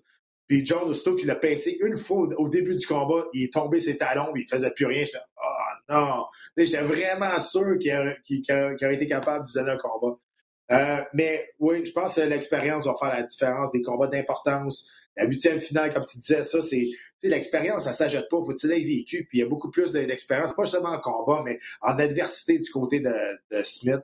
[0.48, 3.80] Puis John, aussitôt qu'il a pincé une fois au, début du combat, il est tombé
[3.80, 5.04] ses talons, il faisait plus rien.
[5.04, 6.24] J'étais, oh non!
[6.56, 10.16] J'étais vraiment sûr qu'il aurait, été capable de donner un combat.
[10.72, 14.88] Euh, mais oui, je pense que l'expérience va faire la différence des combats d'importance.
[15.16, 16.86] La huitième finale, comme tu disais, ça, c'est
[17.22, 18.38] l'expérience, ça ne s'ajoute pas.
[18.44, 19.26] Faut-il être vécu?
[19.28, 22.70] Puis il y a beaucoup plus d'expérience, pas seulement en combat, mais en adversité du
[22.70, 24.02] côté de Smith.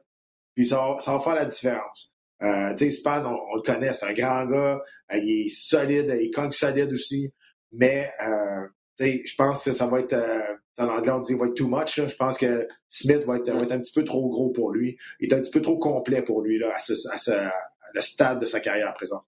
[0.54, 2.14] Puis ça va, ça va faire la différence.
[2.42, 6.12] Euh, tu sais, Span, on, le connaît, c'est un grand gars, euh, il est solide,
[6.20, 7.32] il est solide aussi,
[7.70, 8.66] mais euh,
[8.98, 11.54] tu sais, je pense que ça va être, euh, en anglais on dit va être
[11.54, 12.00] too much.
[12.00, 14.98] Je pense que Smith va être, va être, un petit peu trop gros pour lui.
[15.20, 17.52] Il est un petit peu trop complet pour lui là, à, ce, à, ce, à
[17.94, 19.24] le stade de sa carrière à présent.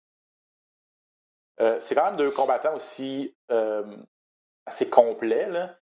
[1.61, 3.85] Euh, c'est quand même deux combattants aussi euh,
[4.67, 5.49] assez complets.
[5.49, 5.79] Là.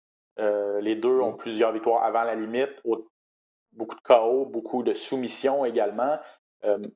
[0.81, 1.37] les deux ont mm.
[1.37, 2.81] plusieurs victoires avant la limite,
[3.73, 6.19] beaucoup de chaos, beaucoup de soumission également.
[6.63, 6.87] Euh,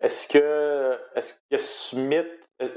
[0.00, 2.68] est-ce que, est que Smith, euh,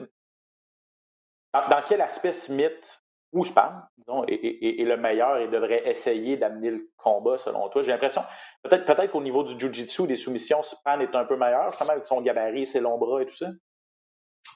[1.54, 3.86] dans, quel aspect Smith ou Spam,
[4.28, 7.82] est, le meilleur et devrait essayer d'amener le combat selon toi?
[7.82, 8.24] J'ai l'impression,
[8.64, 12.06] peut-être peut qu'au niveau du Jiu-Jitsu, des soumissions, Span est un peu meilleur, justement avec
[12.06, 13.48] son gabarit, ses longs bras et tout ça?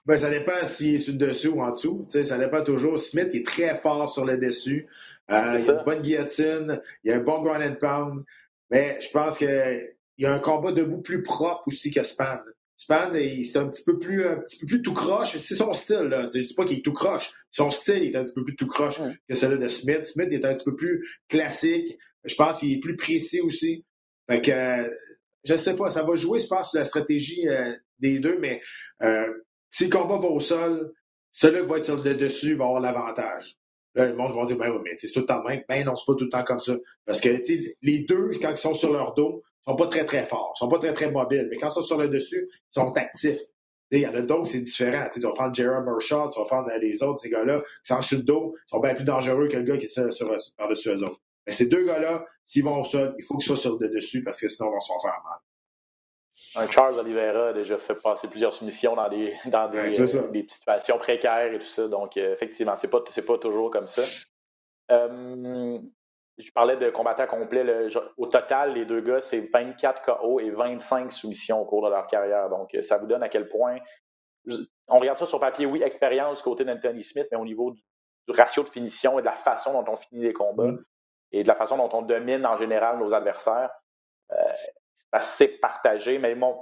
[0.06, 2.06] Ben, ça dépend s'il est sur le dessus ou en dessous.
[2.10, 3.00] ça dépend toujours.
[3.00, 4.88] Smith est très fort sur le dessus.
[5.32, 8.24] Euh, il y a une bonne guillotine, il y a un bon ground and pound,
[8.70, 12.40] mais je pense qu'il y a un combat debout plus propre aussi que Span.
[12.76, 15.38] Span, c'est un petit peu plus, un petit peu plus tout croche.
[15.38, 16.26] C'est son style, là.
[16.26, 17.32] Je dis pas qu'il est tout croche.
[17.52, 20.04] Son style est un petit peu plus tout croche que celui de Smith.
[20.06, 21.98] Smith est un petit peu plus classique.
[22.26, 23.86] Je pense qu'il est plus précis aussi.
[24.30, 24.92] Fait que,
[25.44, 28.62] je sais pas, ça va jouer, je pense, sur la stratégie euh, des deux, mais
[29.02, 29.28] euh,
[29.70, 30.94] si le combat va au sol,
[31.32, 33.58] celui qui va être sur le dessus va avoir l'avantage.
[33.96, 35.64] Là, le monde va dire, ben oui, mais c'est tout le temps même.
[35.70, 36.76] Ben non, c'est pas tout le temps comme ça.
[37.06, 37.30] Parce que
[37.82, 40.80] les deux, quand ils sont sur leur dos, sont pas très, très forts, sont pas
[40.80, 41.48] très, très mobiles.
[41.50, 43.40] Mais quand ils sont sur le dessus, ils sont actifs.
[43.92, 45.08] Il y en a d'autres, c'est différent.
[45.14, 48.18] tu vas prendre Jeremy Mershot, tu vas prendre les autres, ces gars-là, qui sont sur
[48.18, 51.20] le dos, sont bien plus dangereux que le gars qui est par-dessus eux autres.
[51.46, 54.24] Mais ces deux gars-là, s'ils vont au sol, il faut qu'ils soient sur le dessus
[54.24, 55.40] parce que sinon, ils vont se faire mal.
[56.56, 60.98] Un Charles Oliveira a déjà fait passer plusieurs soumissions dans des, dans des, des situations
[60.98, 61.88] précaires et tout ça.
[61.88, 64.04] Donc, euh, effectivement, c'est pas, pas toujours comme ça.
[64.92, 65.80] Euh,
[66.38, 67.88] je parlais de combattants complets.
[68.18, 72.08] au total, les deux gars, c'est 24 KO et 25 soumissions au cours de leur
[72.08, 72.50] carrière.
[72.50, 73.78] Donc, ça vous donne à quel point.
[74.88, 77.82] On regarde ça sur papier, oui, expérience côté d'Anthony Smith, mais au niveau du,
[78.28, 80.86] ratio de finition et de la façon dont on finit les combats mm.
[81.34, 83.83] et de la façon dont on domine en général nos adversaires, euh,
[85.22, 86.18] c'est assez partagé.
[86.18, 86.62] Mais bon,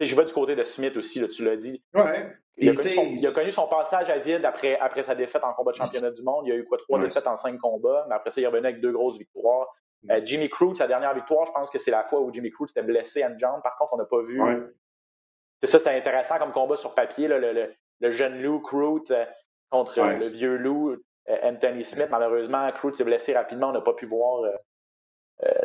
[0.00, 1.82] je, vais du côté de Smith aussi, tu l'as dit.
[1.94, 2.32] Ouais.
[2.60, 6.10] Il a, connu son, passage à vide après, après sa défaite en combat de championnat
[6.10, 6.44] du monde.
[6.46, 8.48] Il y a eu quoi, trois défaites en cinq combats, mais après ça, il est
[8.48, 9.68] revenu avec deux grosses victoires.
[10.02, 10.10] Mm.
[10.10, 12.70] Euh, Jimmy Crute, sa dernière victoire, je pense que c'est la fois où Jimmy Crute
[12.70, 13.62] s'était blessé à une jambe.
[13.62, 14.40] Par contre, on n'a pas vu.
[15.60, 17.28] C'est ça, c'était intéressant comme combat sur papier.
[17.28, 17.38] le,
[18.00, 19.24] le, jeune Lou Crute euh,
[19.70, 20.96] contre le vieux Lou.
[21.42, 22.08] Anthony Smith.
[22.10, 23.68] Malheureusement, Crew s'est blessé rapidement.
[23.68, 24.50] On n'a pas pu voir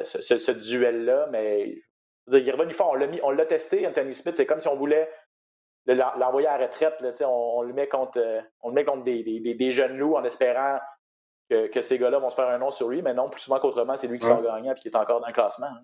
[0.04, 1.82] ce, ce duel-là, mais
[2.31, 2.95] il est revenu fort.
[3.23, 4.36] On l'a testé, Anthony Smith.
[4.36, 5.09] C'est comme si on voulait
[5.86, 7.01] l'envoyer à la retraite.
[7.01, 9.97] Là, on, on, le met contre, euh, on le met contre des, des, des, jeunes
[9.97, 10.79] loups en espérant
[11.49, 13.01] que, que ces gars-là vont se faire un nom sur lui.
[13.01, 14.31] Mais non, plus souvent qu'autrement, c'est lui qui ouais.
[14.31, 15.67] sort gagnant et qui est encore dans le classement.
[15.67, 15.83] Hein.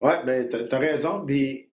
[0.00, 1.24] Oui, mais tu as raison.
[1.26, 1.70] Mais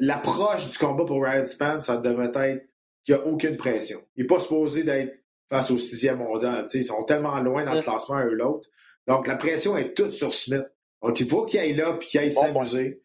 [0.00, 2.64] l'approche du combat pour Ryan Span, ça devrait être
[3.04, 3.98] qu'il n'y a aucune pression.
[4.16, 5.14] Il n'est pas supposé d'être
[5.50, 6.66] face au sixième mondial.
[6.72, 8.68] Ils sont tellement loin dans le classement un ou l'autre.
[9.06, 10.66] Donc, la pression est toute sur Smith.
[11.02, 13.02] Donc, il faut qu'il aille là puis qu'il aille bon, s'amuser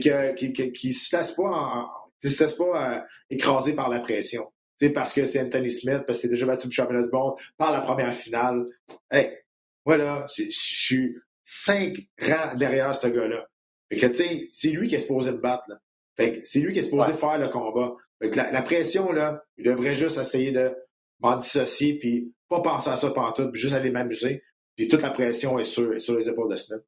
[0.00, 1.88] puis qu'il ne se fasse pas, en,
[2.24, 4.50] se pas euh, écrasé par la pression.
[4.94, 7.72] parce que c'est Anthony Smith, parce que c'est déjà battu le championnat du monde par
[7.72, 8.64] la première finale.
[9.10, 9.36] Hey,
[9.84, 13.46] voilà, je suis cinq rangs derrière ce gars-là.
[13.90, 15.78] Fait que, tu sais, c'est lui qui est supposé me battre, là.
[16.16, 17.18] Fait que c'est lui qui est supposé ouais.
[17.18, 17.94] faire le combat.
[18.20, 20.74] Fait que la, la, pression, là, je devrais juste essayer de
[21.20, 24.42] m'en dissocier, puis pas penser à ça tout, puis juste aller m'amuser.
[24.76, 26.82] Puis toute la pression est sur, est sur les épaules de Smith.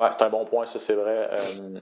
[0.00, 1.28] Ouais, c'est un bon point, ça, c'est vrai.
[1.30, 1.78] Euh,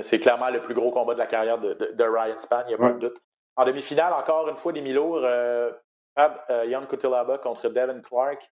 [0.00, 2.68] c'est clairement le plus gros combat de la carrière de, de, de Ryan Span, il
[2.68, 3.18] n'y a pas de doute.
[3.56, 5.22] En demi-finale, encore une fois, des mi-lourds.
[5.24, 5.72] Euh,
[6.18, 8.50] euh, Yann Kutelaba contre Devin Clark.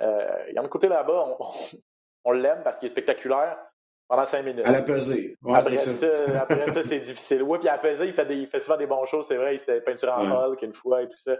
[0.00, 1.50] Euh, Yann Kutelaba, on, on,
[2.24, 3.56] on l'aime parce qu'il est spectaculaire
[4.08, 4.66] pendant cinq minutes.
[4.66, 5.36] À la pesée.
[5.42, 5.92] Ouais, après, ça.
[5.92, 7.42] Ça, après ça, c'est difficile.
[7.42, 9.36] Oui, puis à la pesée, il fait, des, il fait souvent des bonnes choses, c'est
[9.36, 9.54] vrai.
[9.54, 10.48] Il s'était peinturé en ouais.
[10.48, 11.36] Hulk une fois et tout ça.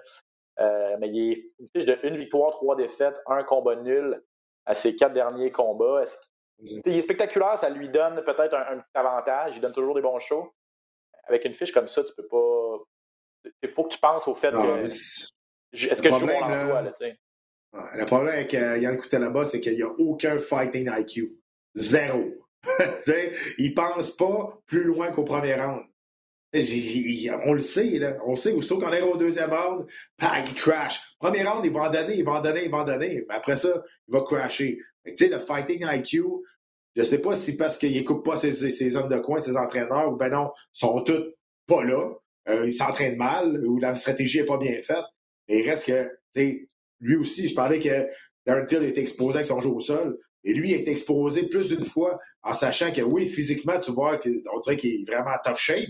[0.61, 4.22] Euh, mais il est une fiche de une victoire, trois défaites, un combat nul
[4.66, 6.03] à ses quatre derniers combats.
[6.03, 6.16] Est-ce
[6.61, 9.57] il est spectaculaire, ça lui donne peut-être un, un, petit avantage.
[9.57, 10.53] Il donne toujours des bons shows.
[11.27, 13.51] Avec une fiche comme ça, tu peux pas.
[13.62, 14.85] Il faut que tu penses au fait non, que.
[14.85, 17.05] Est-ce que je joue mon emploi, là, tu
[17.97, 21.35] Le problème avec euh, Yann Coutelaba, c'est qu'il n'y a aucun fighting IQ.
[21.75, 22.33] Zéro.
[23.59, 25.83] il pense pas plus loin qu'au premier round.
[26.53, 28.17] on le sait, là.
[28.25, 29.87] On sait, aussitôt qu'on est au deuxième round,
[30.21, 31.01] il crash.
[31.19, 33.25] Premier round, il va en donner, il va en donner, il va en donner.
[33.29, 34.79] Mais après ça, il va crasher.
[35.07, 36.25] Tu sais, le fighting IQ,
[36.97, 39.57] je sais pas si parce qu'il écoute pas ses, ses, ses, hommes de coin, ses
[39.57, 41.25] entraîneurs, ou ben non, sont tous
[41.67, 42.11] pas là.
[42.49, 45.05] Euh, ils s'entraînent mal, ou la stratégie est pas bien faite.
[45.49, 46.69] Mais il reste que, tu sais,
[47.01, 48.07] lui aussi, je parlais que
[48.47, 50.19] Darren Till est exposé avec son jeu au sol.
[50.45, 54.21] Et lui est exposé plus d'une fois en sachant que oui, physiquement, tu vois,
[54.53, 55.88] on dirait qu'il est vraiment top shape.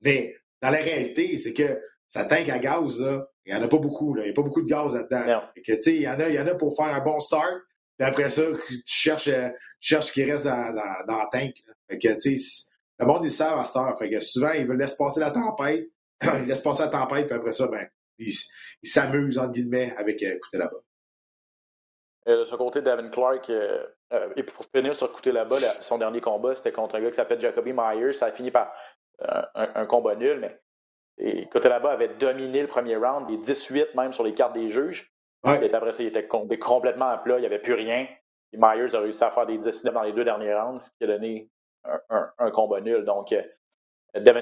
[0.00, 3.68] Mais dans la réalité, c'est que sa tank à gaz, là, il n'y en a
[3.68, 4.14] pas beaucoup.
[4.14, 4.22] Là.
[4.22, 5.42] Il n'y a pas beaucoup de gaz là-dedans.
[5.56, 7.62] Il, y en a, il y en a pour faire un bon start.
[7.98, 9.48] Puis après ça, tu cherches, euh,
[9.80, 10.74] tu cherches ce qui reste dans,
[11.06, 11.54] dans, la tank.
[11.66, 11.74] Là.
[11.88, 13.98] Fait tu sais, le monde, ils savent à cette heure.
[13.98, 15.88] Fait que souvent, ils veulent laisser passer la tempête.
[16.22, 17.86] ils laissent passer la tempête, puis après ça, ben,
[18.18, 18.34] ils
[18.82, 20.82] s'amusent, entre guillemets, avec euh, là-bas.
[22.26, 25.98] Et de son côté, Devin Clark, euh, euh, et pour finir sur côté là-bas, son
[25.98, 28.12] dernier combat, c'était contre un gars qui s'appelle Jacoby Myers.
[28.12, 28.72] Ça a fini par
[29.22, 30.58] euh, un, combat nul, mais
[31.18, 34.70] et côté là-bas avait dominé le premier round, les 18 même sur les cartes des
[34.70, 35.11] juges.
[35.44, 35.64] Ouais.
[35.66, 38.06] Et après ça, il était complètement à plat, il n'y avait plus rien.
[38.52, 41.04] Et Myers a réussi à faire des 19 dans les deux derniers rounds, ce qui
[41.04, 41.50] a donné
[41.84, 43.04] un, un, un combat nul.
[43.04, 43.42] Donc, euh,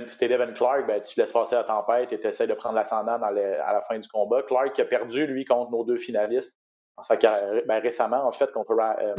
[0.08, 3.22] c'était Devin Clark, ben, tu laisses passer la tempête et tu essaies de prendre l'ascendant
[3.22, 4.42] à la fin du combat.
[4.42, 6.58] Clark a perdu, lui, contre nos deux finalistes
[6.96, 9.14] en sa carrière, ben, récemment, en fait, contre euh,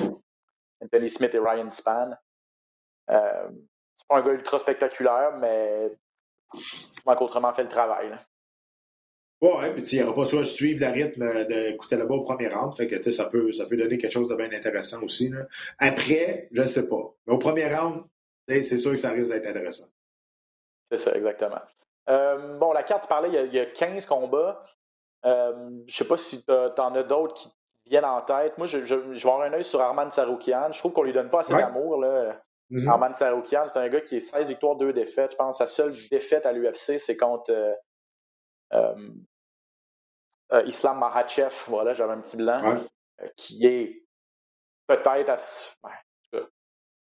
[0.83, 2.11] Anthony Smith et Ryan Span.
[3.09, 3.49] Euh,
[3.95, 5.91] c'est pas un gars ultra spectaculaire, mais
[6.53, 8.09] je manque autrement fait le travail.
[8.09, 8.17] Là.
[9.41, 12.75] Ouais, puis il n'y aura pas soit suivre le rythme de Coutelaba au premier round,
[12.75, 15.29] fait que ça peut, ça peut donner quelque chose de bien intéressant aussi.
[15.29, 15.47] Là.
[15.79, 17.11] Après, je ne sais pas.
[17.25, 18.03] Mais au premier round,
[18.47, 19.87] c'est sûr que ça risque d'être intéressant.
[20.91, 21.61] C'est ça, exactement.
[22.09, 24.61] Euh, bon, la carte parlait, il y, a, il y a 15 combats.
[25.25, 25.53] Euh,
[25.87, 27.49] je ne sais pas si tu en as d'autres qui
[27.87, 28.57] viennent en tête.
[28.59, 30.71] Moi, je, je, je vais avoir un œil sur Arman Saroukian.
[30.71, 31.61] Je trouve qu'on lui donne pas assez ouais.
[31.61, 31.99] d'amour.
[31.99, 32.39] Là.
[32.69, 32.89] Mm -hmm.
[32.89, 35.31] Arman Saroukian, c'est un gars qui est 16 victoires, 2 défaites.
[35.31, 37.51] Je pense que sa seule défaite à l'UFC, c'est contre
[38.73, 38.95] euh,
[40.53, 41.53] euh, Islam Mahachev.
[41.67, 42.61] Voilà, j'avais un petit blanc.
[42.63, 42.79] Ouais.
[43.21, 44.05] Euh, qui est
[44.87, 46.41] peut-être ouais,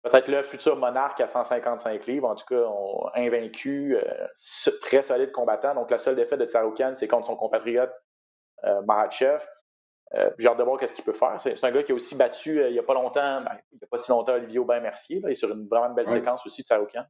[0.03, 2.29] peut-être le futur monarque à 155 livres.
[2.29, 4.27] En tout cas, on, invaincu, euh,
[4.81, 5.75] très solide combattant.
[5.75, 7.93] Donc, la seule défaite de Saroukian, c'est contre son compatriote
[8.87, 9.45] Mahachev.
[10.39, 11.39] J'ai hâte de voir qu'est-ce qu'il peut faire.
[11.39, 13.85] C'est un gars qui a aussi battu il n'y a pas longtemps, ben, il n'y
[13.85, 15.21] a pas si longtemps, Olivier Aubin-Mercier.
[15.23, 16.13] Il est sur une vraiment belle ouais.
[16.13, 17.05] séquence aussi de.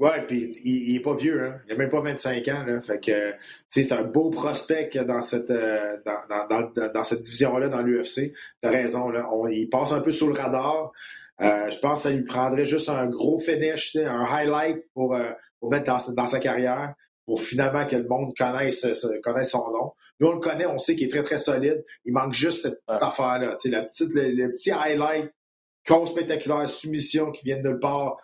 [0.00, 1.60] Oui, puis il n'est pas vieux, hein?
[1.66, 2.64] il n'a même pas 25 ans.
[2.66, 2.80] Là.
[2.80, 3.32] Fait que
[3.70, 8.32] c'est un beau prospect dans cette, euh, dans, dans, dans, dans, cette division-là dans l'UFC.
[8.60, 9.28] Tu as raison, là.
[9.32, 10.90] On, il passe un peu sous le radar.
[11.40, 15.30] Euh, je pense que ça lui prendrait juste un gros finish, un highlight pour, euh,
[15.60, 18.84] pour mettre dans, dans, sa carrière, pour finalement que le monde connaisse,
[19.22, 19.92] connaisse son nom.
[20.18, 21.84] Nous, on le connaît, on sait qu'il est très, très solide.
[22.04, 23.08] Il manque juste cette petite ouais.
[23.08, 23.56] affaire-là.
[23.64, 25.32] La petite, le, le, petit highlight,
[25.86, 28.16] cause spectaculaire, soumission qui vient de nulle part,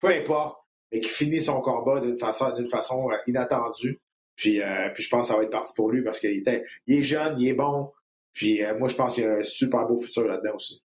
[0.00, 0.58] peu importe,
[0.92, 4.00] et qui finit son combat d'une façon, d'une façon euh, inattendue.
[4.38, 6.64] Puis, euh, puis je pense que ça va être parti pour lui parce qu'il était,
[6.86, 7.92] il est jeune, il est bon.
[8.32, 10.82] Puis euh, moi, je pense qu'il y a un super beau futur là-dedans aussi.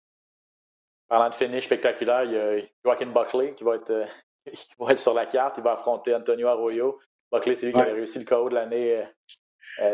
[1.08, 4.06] Parlant de finish spectaculaire, il y a Joaquin Buckley qui va être, euh,
[4.52, 5.56] qui va être sur la carte.
[5.58, 7.00] Il va affronter Antonio Arroyo.
[7.32, 9.04] Buckley, c'est lui qui avait réussi le KO de l'année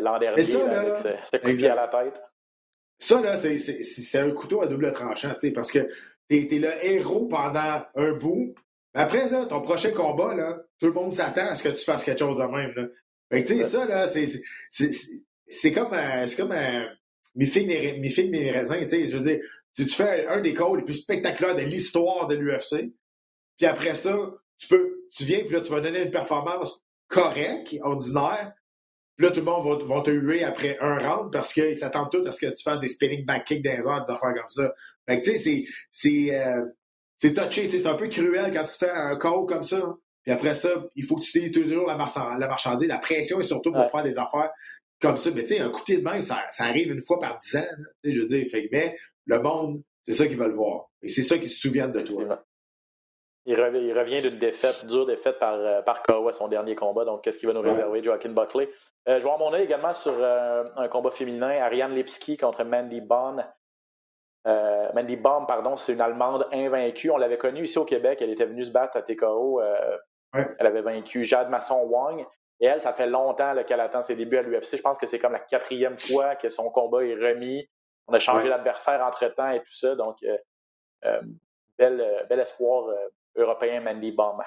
[0.00, 2.20] l'an dernier ça, là, avec ce, ce coup de pied à la tête.
[2.98, 5.86] Ça, là, c'est un couteau à double tranchant, tu sais, parce que
[6.28, 8.54] t'es es le héros pendant un bout.
[8.98, 12.02] Après, là, ton prochain combat, là, tout le monde s'attend à ce que tu fasses
[12.02, 12.72] quelque chose de même.
[12.74, 12.86] Là.
[13.30, 16.84] Fait que, tu sais, ça, là, c'est comme, euh, comme euh,
[17.34, 19.40] mes filles, mes, mes raisins, tu sais, je veux dire,
[19.76, 22.90] tu, fais un des calls les plus spectaculaires de l'histoire de l'UFC,
[23.58, 24.18] puis après ça,
[24.56, 28.54] tu peux, tu viens, puis là, tu vas donner une performance correcte, ordinaire,
[29.16, 32.26] puis là, tout le monde va, te huer après un round parce qu'ils s'attendent tous
[32.26, 34.74] à ce que tu fasses des spinning back kicks des heures, des affaires comme ça.
[35.06, 36.64] Fait que, tu sais, c'est, euh,
[37.18, 39.96] c'est touché, c'est un peu cruel quand tu fais un call comme ça.
[40.22, 42.88] Puis après ça, il faut que tu utilises toujours la, marchandise.
[42.88, 44.50] La pression est surtout pour faire des affaires
[45.00, 45.30] comme ça.
[45.34, 47.56] Mais tu sais, un coup de pied de main, ça, arrive une fois par dix
[47.56, 47.64] ans.
[48.02, 50.86] je veux dire, fait, mais le monde, c'est ça qu'ils veulent voir.
[51.02, 52.44] Et c'est ça qu'ils se souviennent de toi.
[53.48, 57.04] Il revient, d'une défaite, dure défaite par, euh, par à son dernier combat.
[57.04, 58.68] Donc, qu'est-ce qu'il va nous réserver, Joaquin Buckley?
[59.08, 63.00] Euh, je vois mon œil également sur euh, un combat féminin, Ariane Lipski contre Mandy
[64.46, 64.94] Baum.
[64.94, 67.10] Mandy Baum, pardon, c'est une Allemande invaincue.
[67.10, 68.20] On l'avait connue ici au Québec.
[68.22, 69.60] Elle était venue se battre à TKO.
[70.32, 72.24] Elle avait vaincu Jade Masson-Wang.
[72.60, 74.76] Et elle, ça fait longtemps qu'elle attend ses débuts à l'UFC.
[74.76, 77.68] Je pense que c'est comme la quatrième fois que son combat est remis.
[78.06, 79.94] On a changé l'adversaire entre-temps et tout ça.
[79.94, 80.16] Donc,
[81.78, 82.86] bel, bel espoir
[83.34, 84.40] européen Mandy Baum.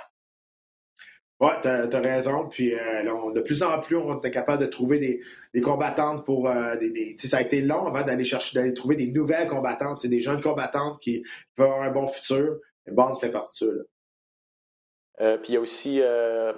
[1.39, 2.49] Oui, tu as, raison.
[2.49, 5.21] Puis euh, de plus en plus, on est capable de trouver des,
[5.53, 9.07] des combattantes pour euh, des, Ça a été long avant d'aller chercher, d'aller trouver des
[9.07, 10.01] nouvelles combattantes.
[10.01, 11.23] C'est des jeunes combattantes qui
[11.55, 12.59] peuvent avoir un bon futur.
[12.87, 15.23] Et Bond fait partie de ça.
[15.23, 16.01] Euh, puis il y a aussi,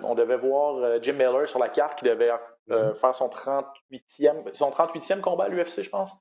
[0.03, 2.31] on devait voir Jim Miller sur la carte qui devait
[2.67, 2.95] mm-hmm.
[2.95, 6.13] faire son 38e, son 38e combat à l'UFC, je pense.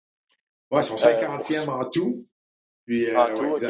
[0.70, 2.26] Oui, son 50e en tout.
[2.84, 3.64] Puis, en tout, OK.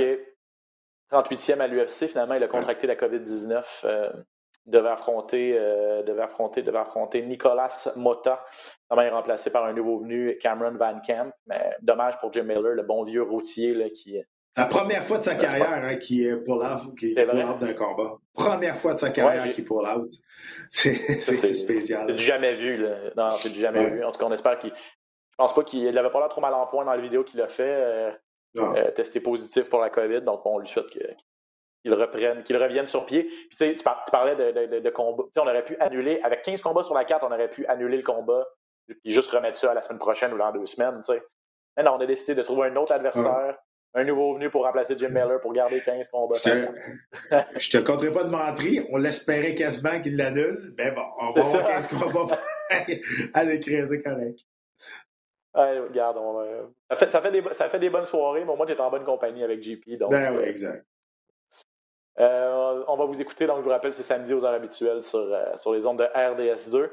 [1.12, 4.24] 38e à l'UFC, finalement, il a contracté la COVID-19.
[4.68, 7.68] Euh, devait affronter, euh, devait affronter, devait affronter Nicolas.
[7.68, 8.16] Finalement,
[8.92, 11.32] il est remplacé par un nouveau venu, Cameron Van Camp.
[11.46, 14.20] Mais dommage pour Jim Miller, le bon vieux routier là, qui.
[14.56, 16.94] La première fois de sa carrière hein, qui est pour l'out
[17.60, 18.18] d'un combat.
[18.34, 20.10] Première fois de sa carrière qui est pour l'out.
[20.68, 20.94] C'est
[21.34, 22.06] spécial.
[22.08, 22.78] C'est du jamais vu.
[22.78, 22.96] Là.
[23.16, 24.04] Non, c'est du jamais vu.
[24.04, 24.70] En tout cas, on espère qu'il.
[24.72, 27.40] Je pense pas qu'il n'avait pas l'air trop mal en point dans la vidéo qu'il
[27.40, 27.62] a fait.
[27.62, 28.10] Euh,
[28.56, 30.22] euh, testé positif pour la COVID.
[30.22, 31.16] Donc, on lui souhaite qu'il
[31.88, 33.24] reprenne, qu'il revienne sur pied.
[33.24, 35.24] Puis, tu, tu parlais de, de, combat.
[35.36, 38.02] on aurait pu annuler, avec 15 combats sur la carte, on aurait pu annuler le
[38.02, 38.46] combat
[39.04, 41.00] et juste remettre ça à la semaine prochaine ou dans deux semaines.
[41.76, 43.56] Mais non, on a décidé de trouver un autre adversaire.
[43.92, 46.36] Un nouveau venu pour remplacer Jim Miller pour garder 15 combats.
[46.44, 48.84] Je te, te compterai pas de mentir.
[48.90, 50.74] On l'espérait quasiment qu'il l'annule.
[50.78, 52.38] Mais bon, on va avoir 15 combats
[53.34, 54.38] à l'écraser correct
[55.54, 56.18] regarde,
[56.90, 58.80] ça, fait, ça, fait des, ça fait des bonnes soirées, mais au moins, tu es
[58.80, 59.98] en bonne compagnie avec JP.
[59.98, 60.86] Donc, ben oui, exact.
[62.18, 65.18] Euh, on va vous écouter, donc je vous rappelle, c'est samedi aux heures habituelles sur,
[65.18, 66.90] euh, les ondes de RDS2.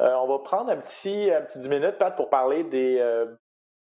[0.00, 3.02] Euh, on va prendre un petit, un petit 10 minutes, pour parler des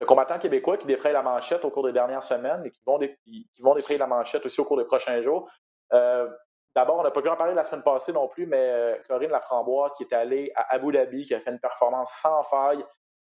[0.06, 3.98] combattants québécois qui défrayent la manchette au cours des dernières semaines et qui vont, défrayer
[3.98, 5.50] la manchette aussi au cours des prochains jours.
[5.90, 9.94] D'abord, on n'a pas pu en parler la semaine passée non plus, mais Corinne Laframboise
[9.94, 12.84] qui est allée à Abu Dhabi, qui a fait une performance sans faille,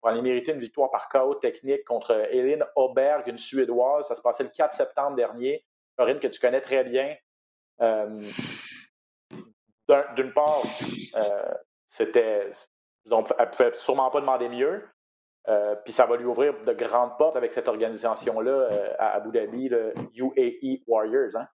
[0.00, 4.06] pour aller mériter une victoire par KO technique contre Eline Auberg, une Suédoise.
[4.06, 5.64] Ça se passait le 4 septembre dernier.
[5.96, 7.14] Corinne, que tu connais très bien.
[7.82, 8.22] Euh,
[10.16, 10.62] d'une part,
[11.16, 11.54] euh,
[11.88, 12.50] c'était.
[13.10, 14.84] Elle pouvait sûrement pas demander mieux.
[15.48, 18.68] Euh, puis ça va lui ouvrir de grandes portes avec cette organisation-là
[19.00, 21.34] à Abu Dhabi, le UAE Warriors.
[21.34, 21.48] Hein?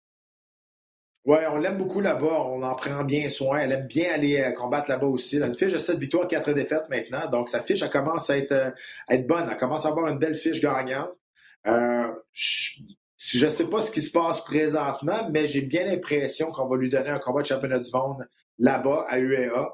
[1.25, 2.41] Oui, on l'aime beaucoup là-bas.
[2.45, 3.59] On en prend bien soin.
[3.59, 5.37] Elle aime bien aller combattre là-bas aussi.
[5.37, 7.29] Elle a une fiche de 7 victoires, 4 défaites maintenant.
[7.29, 8.73] Donc, sa fiche, elle commence à être,
[9.27, 9.47] bonne.
[9.49, 11.11] Elle commence à avoir une belle fiche gagnante.
[13.27, 16.77] Je ne sais pas ce qui se passe présentement, mais j'ai bien l'impression qu'on va
[16.77, 18.27] lui donner un combat de championnat du monde
[18.59, 19.69] là-bas, à UEA.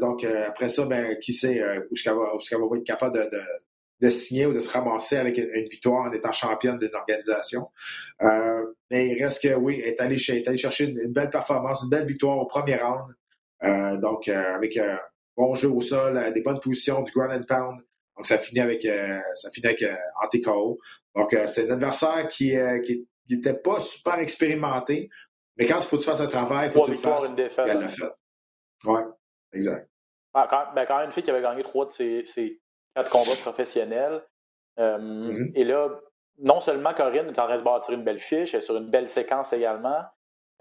[0.00, 3.40] donc, après ça, ben, qui sait où est-ce qu'elle va, être capable de,
[4.02, 7.68] de signer ou de se ramasser avec une, victoire en étant championne d'une organisation.
[8.22, 12.06] Euh, mais il reste que, oui, elle est allée, chercher une, belle performance, une belle
[12.06, 13.14] victoire au premier round.
[13.62, 14.98] Euh, donc, euh, avec un
[15.36, 17.80] bon jeu au sol, des bonnes positions, du ground and pound.
[18.16, 18.86] Donc, ça finit avec,
[19.36, 19.84] ça finit avec
[20.48, 20.76] en.
[21.14, 22.54] Donc, c'est un adversaire qui
[23.28, 25.10] n'était pas super expérimenté.
[25.56, 27.28] Mais quand il faut que tu fasses un travail, il faut que tu le fasses.
[27.28, 28.04] Une défaite, elle l'a fait.
[28.84, 29.00] Oui,
[29.52, 29.88] exact.
[30.34, 32.60] Ah, quand, ben, quand, même une fille qui avait gagné trois de ses, ses
[32.94, 34.24] quatre combats professionnels.
[34.78, 35.52] Euh, mm-hmm.
[35.54, 35.90] Et là,
[36.38, 38.76] non seulement Corinne est en train de se bâtir une belle fiche, elle est sur
[38.76, 40.02] une belle séquence également.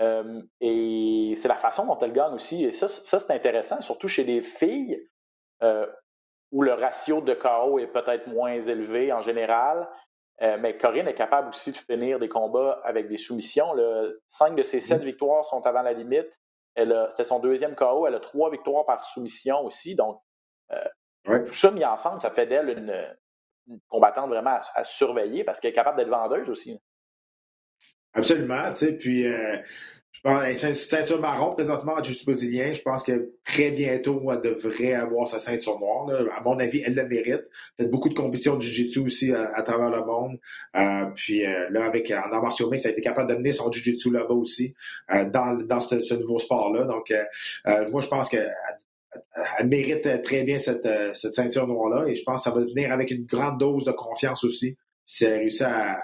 [0.02, 2.66] Euh, et c'est la façon dont elle gagne aussi.
[2.66, 5.08] Et ça, ça c'est intéressant, surtout chez des filles.
[6.52, 9.88] où le ratio de KO est peut-être moins élevé en général.
[10.42, 13.74] Mais Corinne est capable aussi de finir des combats avec des soumissions.
[14.28, 15.06] Cinq de ses sept mm-hmm.
[15.06, 16.40] victoires sont avant la limite.
[16.76, 18.08] C'est son deuxième KO.
[18.08, 19.96] Elle a trois victoires par soumission aussi.
[19.96, 20.20] Donc,
[21.26, 23.16] tout ça mis ensemble, ça fait d'elle une,
[23.88, 26.80] combattante vraiment à, surveiller parce qu'elle est capable d'être vendeuse aussi.
[28.14, 29.58] Absolument, tu sais, puis euh,
[30.24, 32.74] ceinture marron présentement à jiu brésilien.
[32.74, 36.10] Je pense que très bientôt, elle devrait avoir sa ceinture noire.
[36.38, 37.42] À mon avis, elle le mérite.
[37.78, 40.40] Elle fait beaucoup de compétitions de jiu-jitsu aussi euh, à, travers le monde.
[40.76, 44.12] Euh, puis euh, là, avec en arts martiaux ça a été capable d'amener son jiu-jitsu
[44.12, 44.76] là-bas aussi,
[45.10, 46.86] dans, dans ce, nouveau sport-là.
[46.86, 47.12] Donc,
[47.92, 48.52] moi, je pense qu'elle
[49.58, 52.08] elle mérite très bien cette, cette ceinture noire-là.
[52.08, 54.78] Et je pense que ça va venir avec une grande dose de confiance aussi
[55.12, 55.98] si elle réussit à,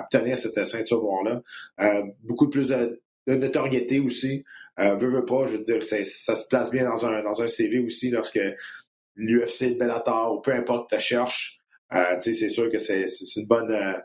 [0.00, 1.42] obtenir cette ceinture noire-là.
[1.80, 4.44] Euh, beaucoup plus de, notoriété aussi.
[4.78, 7.80] Euh, veut, pas, je veux dire, ça se place bien dans un, dans un CV
[7.80, 8.40] aussi lorsque
[9.16, 11.58] l'UFC, le Bellator ou peu importe te cherche.
[11.92, 13.06] Euh, c'est sûr que c'est
[13.36, 13.98] une bonne, euh,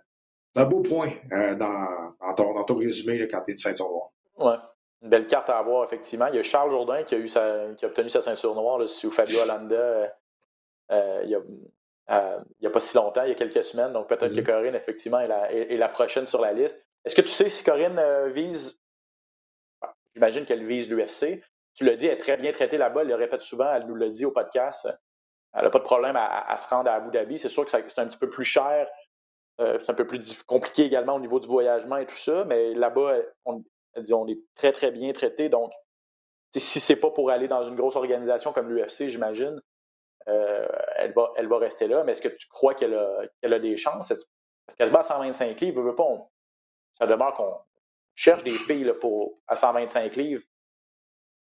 [0.55, 3.59] un beau point euh, dans, dans, ton, dans ton résumé là, quand tu es une
[3.59, 4.11] ceinture noire.
[4.37, 4.61] Ouais.
[5.01, 6.27] Une belle carte à avoir, effectivement.
[6.27, 8.79] Il y a Charles Jourdain qui a, eu sa, qui a obtenu sa ceinture noire
[8.79, 10.11] là, sous Fabio Alanda.
[10.89, 11.41] il y a
[12.11, 13.93] euh, il n'y a pas si longtemps, il y a quelques semaines.
[13.93, 14.45] Donc peut-être que mm-hmm.
[14.45, 16.85] Corinne, effectivement, est la, est, la, prochaine sur la liste.
[17.03, 18.79] Est-ce que tu sais si Corinne euh, vise,
[20.15, 21.43] j'imagine qu'elle vise l'UFC.
[21.75, 23.95] Tu l'as dit, elle est très bien traitée là-bas, elle le répète souvent, elle nous
[23.95, 24.87] l'a dit au podcast.
[25.53, 27.37] Elle n'a pas de problème à, se rendre à Abu Dhabi.
[27.37, 28.87] C'est sûr que c'est un petit peu plus cher,
[29.61, 32.73] euh, c'est un peu plus compliqué également au niveau du voyagement et tout ça, mais
[32.73, 33.63] là-bas, on,
[34.27, 35.47] est très, très bien traité.
[35.49, 35.71] Donc,
[36.53, 39.61] si c'est pas pour aller dans une grosse organisation comme l'UFC, j'imagine,
[40.27, 42.03] euh, elle, va, rester là.
[42.03, 44.09] Mais est-ce que tu crois qu'elle a, des chances?
[44.65, 45.95] Parce qu'elle se bat à 125 livres,
[46.93, 47.57] ça demeure qu'on
[48.15, 50.43] cherche des filles pour, à 125 livres.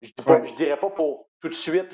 [0.01, 1.93] Je ne dirais pas pour tout de suite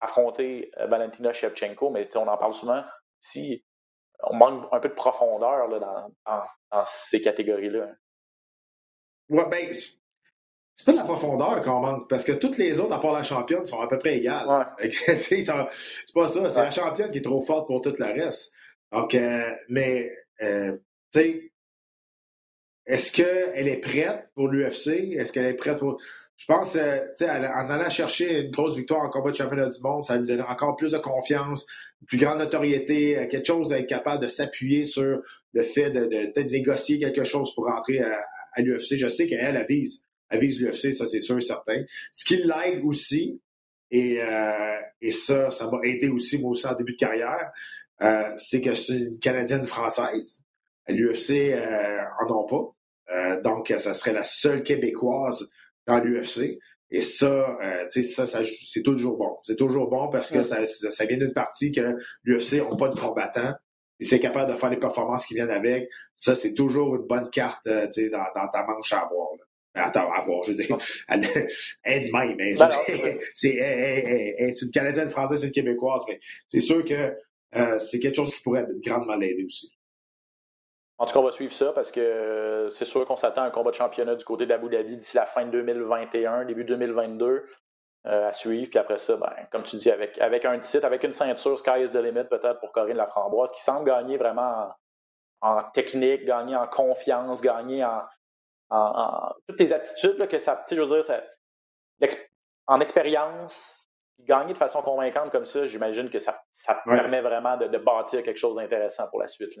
[0.00, 2.84] affronter euh, Valentina Shevchenko, mais on en parle souvent.
[3.20, 3.64] Si
[4.22, 7.88] on manque un peu de profondeur là, dans, ces catégories-là.
[9.28, 9.74] Ouais, ben,
[10.74, 13.24] c'est pas de la profondeur qu'on manque, parce que toutes les autres, à part la
[13.24, 14.46] championne, sont à peu près égales.
[14.90, 15.44] c'est
[16.14, 18.52] pas ça, c'est la championne qui est trop forte pour tout le reste.
[18.92, 20.12] Donc, euh, mais,
[20.42, 20.76] euh,
[21.12, 21.52] tu sais,
[22.86, 25.16] est-ce qu'elle est prête pour l'UFC?
[25.16, 26.00] Est-ce qu'elle est prête pour.
[26.36, 29.70] Je pense, euh, tu sais, en allant chercher une grosse victoire en combat de championnat
[29.70, 31.66] du monde, ça lui donne encore plus de confiance,
[32.02, 35.22] une plus grande notoriété, quelque chose à être capable de s'appuyer sur
[35.52, 38.18] le fait de, peut-être négocier quelque chose pour rentrer à,
[38.52, 38.98] à l'UFC.
[38.98, 41.84] Je sais qu'elle, elle vise elle vise l'UFC, ça c'est sûr et certain.
[42.12, 43.40] Ce qui l'aide aussi,
[43.90, 47.52] et, euh, et ça, ça m'a aidé aussi, moi aussi, en début de carrière,
[48.02, 50.42] euh, c'est que c'est une Canadienne française.
[50.88, 52.75] L'UFC euh, en ont pas.
[53.10, 55.50] Euh, donc, ça serait la seule Québécoise
[55.86, 56.58] dans l'UFC.
[56.90, 59.36] Et ça, euh, tu sais, ça, c'est toujours bon.
[59.42, 62.98] C'est toujours bon parce que ça, ça, vient d'une partie que l'UFC n'a pas de
[62.98, 63.54] combattants.
[63.98, 65.88] Et c'est capable de faire les performances qui viennent avec.
[66.14, 69.30] Ça, c'est toujours une bonne carte euh, dans, dans ta manche à avoir.
[69.38, 69.44] Là.
[69.76, 70.78] Attends, à voir, je veux dire,
[71.08, 72.62] elle, de même.
[72.62, 72.70] Hein,
[73.34, 77.14] c'est une Canadienne française, une Québécoise, mais c'est sûr que
[77.54, 79.75] euh, c'est quelque chose qui pourrait grandement l'aider aussi.
[80.98, 83.46] En tout cas, on va suivre ça parce que euh, c'est sûr qu'on s'attend à
[83.46, 87.46] un combat de championnat du côté d'Abu Dhabi d'ici la fin de 2021, début 2022
[88.06, 88.70] euh, à suivre.
[88.70, 91.82] Puis après ça, ben, comme tu dis, avec, avec un titre, avec une ceinture, Sky
[91.82, 94.74] is the limit peut-être pour Corinne Laframboise, qui semble gagner vraiment
[95.42, 98.02] en technique, gagner en confiance, gagner en,
[98.70, 101.22] en, toutes les attitudes que ça, je veux dire,
[102.66, 103.88] en expérience,
[104.20, 108.38] gagner de façon convaincante comme ça, j'imagine que ça, ça permet vraiment de, bâtir quelque
[108.38, 109.58] chose d'intéressant pour la suite.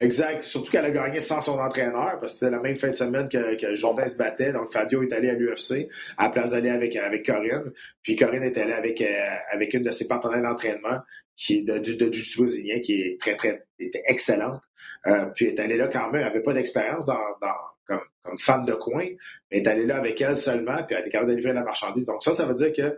[0.00, 0.44] Exact.
[0.44, 3.28] Surtout qu'elle a gagné sans son entraîneur, parce que c'était la même fin de semaine
[3.28, 4.52] que, que Jourdain se battait.
[4.52, 7.72] Donc, Fabio est allé à l'UFC à la place d'aller avec, avec Corinne.
[8.02, 11.00] Puis Corinne est allée avec, euh, avec une de ses partenaires d'entraînement,
[11.36, 14.60] qui est de, de, de qui est très, très était excellente.
[15.06, 17.54] Euh, puis elle est allée là quand même, elle n'avait pas d'expérience dans, dans,
[17.86, 19.06] comme, comme fan de coin,
[19.50, 22.06] mais est allée là avec elle seulement, puis elle était capable de livrer la marchandise.
[22.06, 22.96] Donc ça, ça veut dire que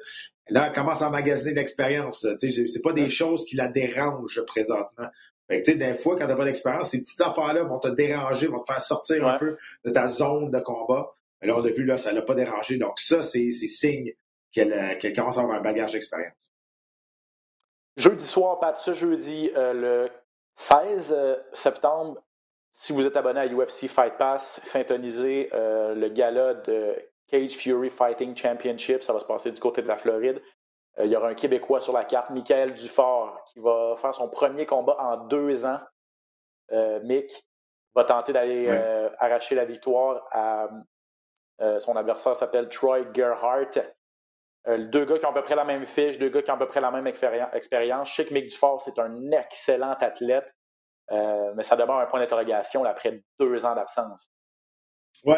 [0.49, 2.27] là, elle commence à magasiner d'expérience.
[2.41, 5.09] C'est pas des choses qui la dérangent présentement.
[5.51, 8.47] Fait que, des fois, quand tu n'as pas d'expérience, ces petites affaires-là vont te déranger,
[8.47, 11.13] vont te faire sortir un peu de ta zone de combat.
[11.41, 12.79] Mais là, on a vu, là, ça l'a pas dérangé.
[12.79, 14.13] Donc ça, c'est signe
[14.59, 16.35] euh, qu'elle commence à avoir un bagage d'expérience.
[17.97, 20.11] Jeudi soir, Pat, ce jeudi, euh, le
[20.55, 22.23] 16 euh, septembre,
[22.71, 26.95] si vous êtes abonné à UFC Fight Pass, syntonisez euh, le gala de
[27.27, 29.03] Cage Fury Fighting Championship.
[29.03, 30.41] Ça va se passer du côté de la Floride.
[30.99, 34.29] Euh, il y aura un Québécois sur la carte, Michael Dufort, qui va faire son
[34.29, 35.81] premier combat en deux ans.
[36.73, 37.47] Euh, Mick
[37.95, 38.71] va tenter d'aller
[39.19, 40.69] arracher la victoire à
[41.81, 43.83] son adversaire s'appelle Troy Gerhardt.
[44.67, 46.59] deux gars qui ont à peu près la même fiche, deux gars qui ont à
[46.59, 48.11] peu près la même expérience.
[48.11, 50.55] Je sais que Mick Dufort, c'est un excellent athlète,
[51.11, 54.31] mais ça demeure un point d'interrogation après deux ans d'absence.
[55.25, 55.35] Oui,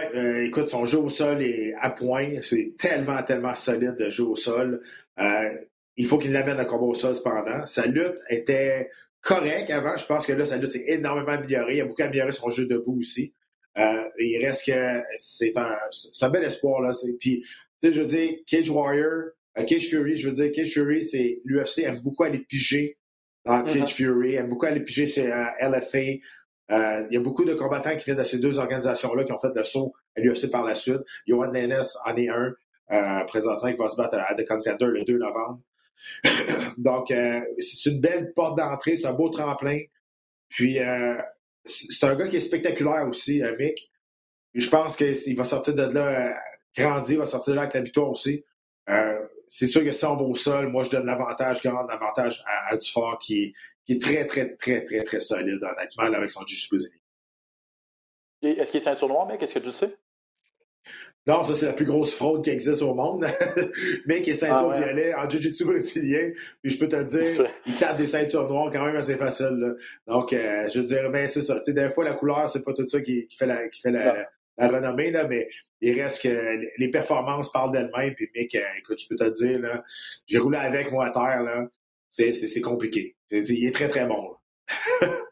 [0.47, 2.35] écoute, son jeu au sol est à point.
[2.43, 4.83] C'est tellement, tellement solide de jeu au sol.
[5.19, 7.67] Il faut qu'il l'amène à combat au sol cependant.
[7.67, 8.91] Sa lutte était
[9.21, 9.97] correcte avant.
[9.97, 11.77] Je pense que là, sa lutte s'est énormément améliorée.
[11.77, 13.35] Il a beaucoup amélioré son jeu debout aussi.
[13.79, 15.77] Euh, il reste que c'est un,
[16.21, 16.81] un bel espoir.
[16.83, 16.93] Là.
[17.19, 17.49] Puis, tu
[17.81, 21.41] sais, je veux dire, Cage Warrior, euh, Cage Fury, je veux dire, Cage Fury, c'est
[21.45, 22.99] l'UFC aime beaucoup aller piger
[23.45, 23.95] dans Cage uh-huh.
[23.95, 25.99] Fury, aime beaucoup aller piger chez euh, LFA.
[26.01, 29.55] il y a beaucoup de combattants qui viennent de ces deux organisations-là qui ont fait
[29.55, 31.01] le saut à l'UFC par la suite.
[31.27, 32.55] Johan Lennes en est un,
[33.27, 35.61] présentement, qui va se battre à, The Contender le 2 novembre.
[36.79, 37.13] Donc,
[37.59, 39.81] c'est une belle porte d'entrée, c'est un beau tremplin.
[40.49, 40.79] Puis,
[41.65, 43.91] c'est un gars qui est spectaculaire aussi, euh, Mick.
[44.55, 46.35] Je pense qu'il va sortir de là euh,
[46.77, 48.45] grandi, il va sortir de là avec la victoire aussi.
[48.89, 52.43] Euh, c'est sûr que si on va au sol, moi, je donne l'avantage, grand avantage
[52.47, 53.55] à, Dufort qui,
[53.89, 56.57] est très, très, très, très, très solide, honnêtement, avec son jiu
[58.43, 59.43] Est-ce qu'il est ceinture noire, mec?
[59.43, 59.97] Est-ce que tu sais?
[61.27, 63.25] Non, ça, c'est la plus grosse fraude qui existe au monde.
[64.07, 66.33] qui est ceinture ah violet en jiu-jitsu brésilien.
[66.63, 69.77] Puis je peux te dire, il tape des ceintures noires quand même assez facile.
[70.09, 71.61] Donc, euh, je veux dire, ben, c'est ça.
[71.65, 75.13] des fois, la couleur, c'est pas tout ça qui, fait, la, qui fait la, renommée,
[75.13, 75.49] là, mais
[75.81, 78.15] il reste que les performances parlent d'elles-mêmes.
[78.15, 79.85] Puis, mec, euh, écoute, je peux te dire, là,
[80.27, 81.69] j'ai roulé avec moi à terre, là.
[82.11, 83.17] C'est compliqué.
[83.31, 84.35] il est très, très bon.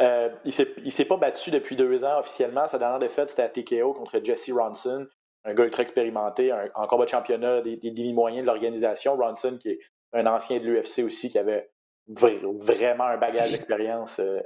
[0.00, 2.68] Euh, il ne s'est pas battu depuis deux ans officiellement.
[2.68, 5.06] Sa dernière défaite, c'était à TKO contre Jesse Ronson,
[5.44, 9.16] un gars ultra expérimenté, en combat de championnat des, demi-moyens de l'organisation.
[9.16, 9.80] Ronson, qui est
[10.12, 11.68] un ancien de l'UFC aussi, qui avait
[12.06, 14.40] vraiment un bagage d'expérience euh,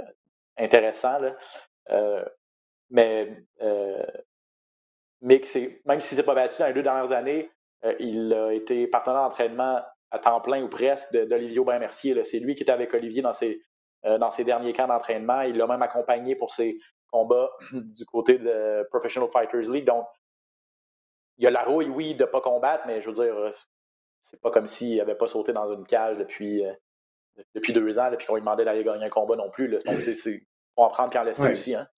[0.57, 1.19] intéressant.
[1.91, 2.25] Euh,
[2.91, 3.37] mais
[5.21, 7.51] Mick, même s'il ne s'est pas battu dans les deux dernières années,
[7.99, 12.23] il a été partenaire d'entraînement à temps plein ou presque d'Olivier Aubin-Mercier.
[12.25, 13.63] C'est lui qui était avec Olivier dans ses
[14.05, 15.43] euh, dans ses derniers camps d'entraînement.
[15.43, 16.79] Il l'a même accompagné pour ses
[17.11, 19.85] combats du côté de Professional Fighters League.
[19.85, 20.07] Donc,
[21.39, 23.35] il y a la rouille, oui, de ne pas combattre, mais je veux dire,
[24.21, 26.73] c'est pas comme s'il n'avait pas sauté dans une cage depuis, euh,
[27.55, 29.69] depuis deux ans, depuis qu'on lui demandait d'aller gagner un combat non plus.
[29.69, 29.79] Là.
[29.85, 31.75] Donc, c'est, faut en prendre puis en laisser aussi.
[31.75, 31.89] Hein?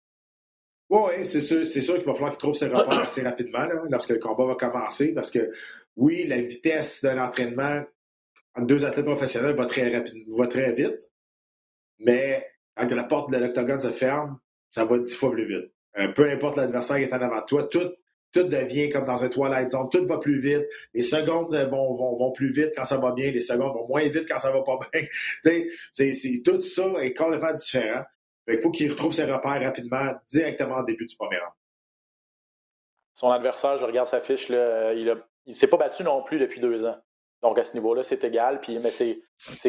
[0.91, 4.11] Oui, c'est sûr, c'est sûr qu'il va falloir qu'il trouve ses repères assez rapidement lorsque
[4.11, 5.51] le combat va commencer, parce que
[5.97, 7.83] oui, la vitesse de l'entraînement
[8.55, 11.11] entre deux athlètes professionnels va très, rapide, va très vite,
[11.99, 14.39] mais quand la porte de l'octogone se ferme,
[14.71, 15.73] ça va dix fois plus vite.
[15.99, 17.93] Euh, peu importe l'adversaire qui est en avant de toi, tout,
[18.33, 22.17] tout devient comme dans un Twilight Zone, tout va plus vite, les secondes vont, vont,
[22.17, 24.63] vont, plus vite quand ça va bien, les secondes vont moins vite quand ça va
[24.63, 25.07] pas bien.
[25.93, 28.03] c'est, c'est, tout ça est complètement différent.
[28.49, 31.53] Il faut qu'il retrouve ses repères rapidement, directement au début du premier round.
[33.15, 35.17] Son adversaire, je regarde sa fiche, il
[35.47, 36.99] ne s'est pas battu non plus depuis deux ans.
[37.45, 38.59] Donc, à ce niveau-là, c'est égal.
[38.59, 39.23] Puis, mais ces,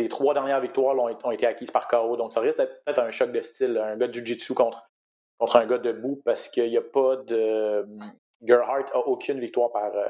[0.07, 2.15] trois dernières victoires ont, ont, été acquises par KO.
[2.15, 4.89] Donc, ça risque d'être peut-être un choc de style, un gars de Jiu-Jitsu contre,
[5.37, 7.85] contre un gars debout parce qu'il n'y a pas de.
[8.41, 10.07] Gerhardt n'a aucune victoire par, euh,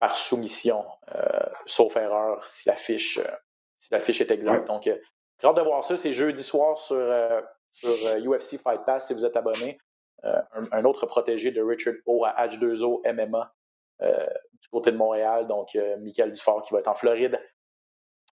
[0.00, 3.36] par soumission, euh, sauf erreur, si la fiche, euh,
[3.78, 4.66] si la fiche est exacte.
[4.68, 5.00] Donc, j'ai
[5.48, 5.96] hâte de voir ça.
[5.96, 7.10] C'est jeudi soir sur,
[7.70, 9.78] sur UFC Fight Pass si vous êtes abonné.
[10.22, 13.54] Un, autre protégé de Richard O à H2O MMA
[14.02, 14.26] euh,
[14.60, 15.46] du côté de Montréal.
[15.46, 17.40] Donc, euh, Michael Dufort qui va être en Floride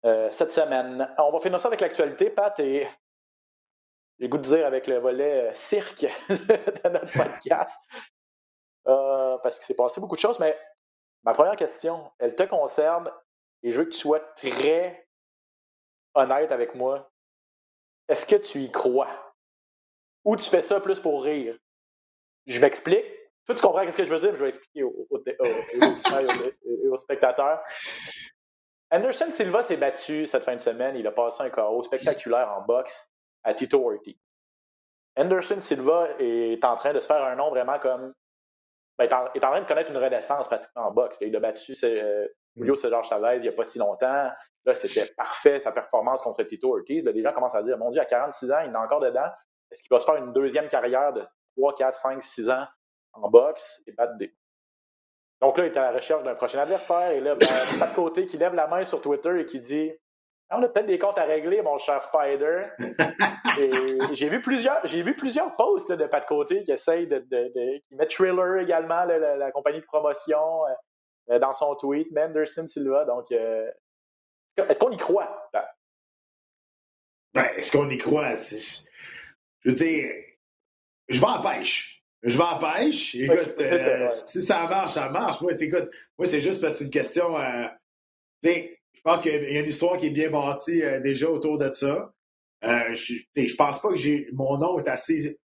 [0.04, 1.12] euh, cette semaine.
[1.18, 2.86] On va finir ça avec l'actualité, Pat, et
[4.18, 7.78] j'ai goût de dire avec le volet cirque de notre podcast.
[8.84, 10.58] parce qu'il s'est passé beaucoup de choses, mais
[11.24, 13.10] ma première question, elle te concerne
[13.62, 15.06] et je veux que tu sois très
[16.14, 17.10] honnête avec moi.
[18.08, 19.08] Est-ce que tu y crois?
[20.24, 21.56] Ou tu fais ça plus pour rire?
[22.46, 23.06] Je m'explique.
[23.46, 27.60] Toi, tu comprends ce que je veux dire, je vais expliquer aux, aux, spectateurs.
[28.92, 30.96] Anderson Silva s'est battu cette fin de semaine.
[30.96, 33.12] Il a passé un KO spectaculaire en boxe
[33.44, 34.16] à Tito Ortiz.
[35.16, 38.12] Anderson Silva est en train de se faire un nom vraiment comme.
[38.98, 41.18] Ben, est, en, est, en, train de connaître une renaissance pratiquement en boxe.
[41.20, 44.30] Il a battu euh, Julio César Chavez il n'y a pas si longtemps.
[44.64, 47.04] Là, c'était parfait sa performance contre Tito Ortiz.
[47.04, 49.28] Là, les gens commencent à dire Mon Dieu, à 46 ans, il est encore dedans.
[49.70, 51.22] Est-ce qu'il va se faire une deuxième carrière de
[51.56, 52.66] 3, 4, 5, 6 ans
[53.12, 54.34] en boxe et battre des.
[55.40, 57.10] Donc là, il est à la recherche d'un prochain adversaire.
[57.12, 57.46] Et là, ben,
[57.78, 59.92] pas de côté qui lève la main sur Twitter et qui dit
[60.50, 62.66] ah, On a peut-être des comptes à régler, mon cher Spider.
[64.12, 67.18] j'ai vu plusieurs, j'ai vu plusieurs posts de Pat Côté qui essayent de,
[67.88, 70.64] qui met Thriller également, la, compagnie de promotion,
[71.30, 73.04] euh, dans son tweet, Manderson Silva.
[73.06, 73.70] Donc, euh,
[74.56, 75.48] est-ce qu'on y croit?
[77.32, 78.34] Ben, est-ce qu'on y croit?
[78.34, 80.12] Je veux dire,
[81.08, 81.99] je vais en pêche.
[82.22, 83.14] Je vais en pêche.
[83.14, 85.40] Écoute, euh, si ça marche, ça marche.
[85.40, 87.38] Moi, écoute, moi, c'est juste parce que c'est une question.
[87.38, 87.66] Euh,
[88.42, 91.70] je pense qu'il y a une histoire qui est bien bâtie euh, déjà autour de
[91.72, 92.12] ça.
[92.62, 95.38] je, je pense pas que j'ai mon nom est assez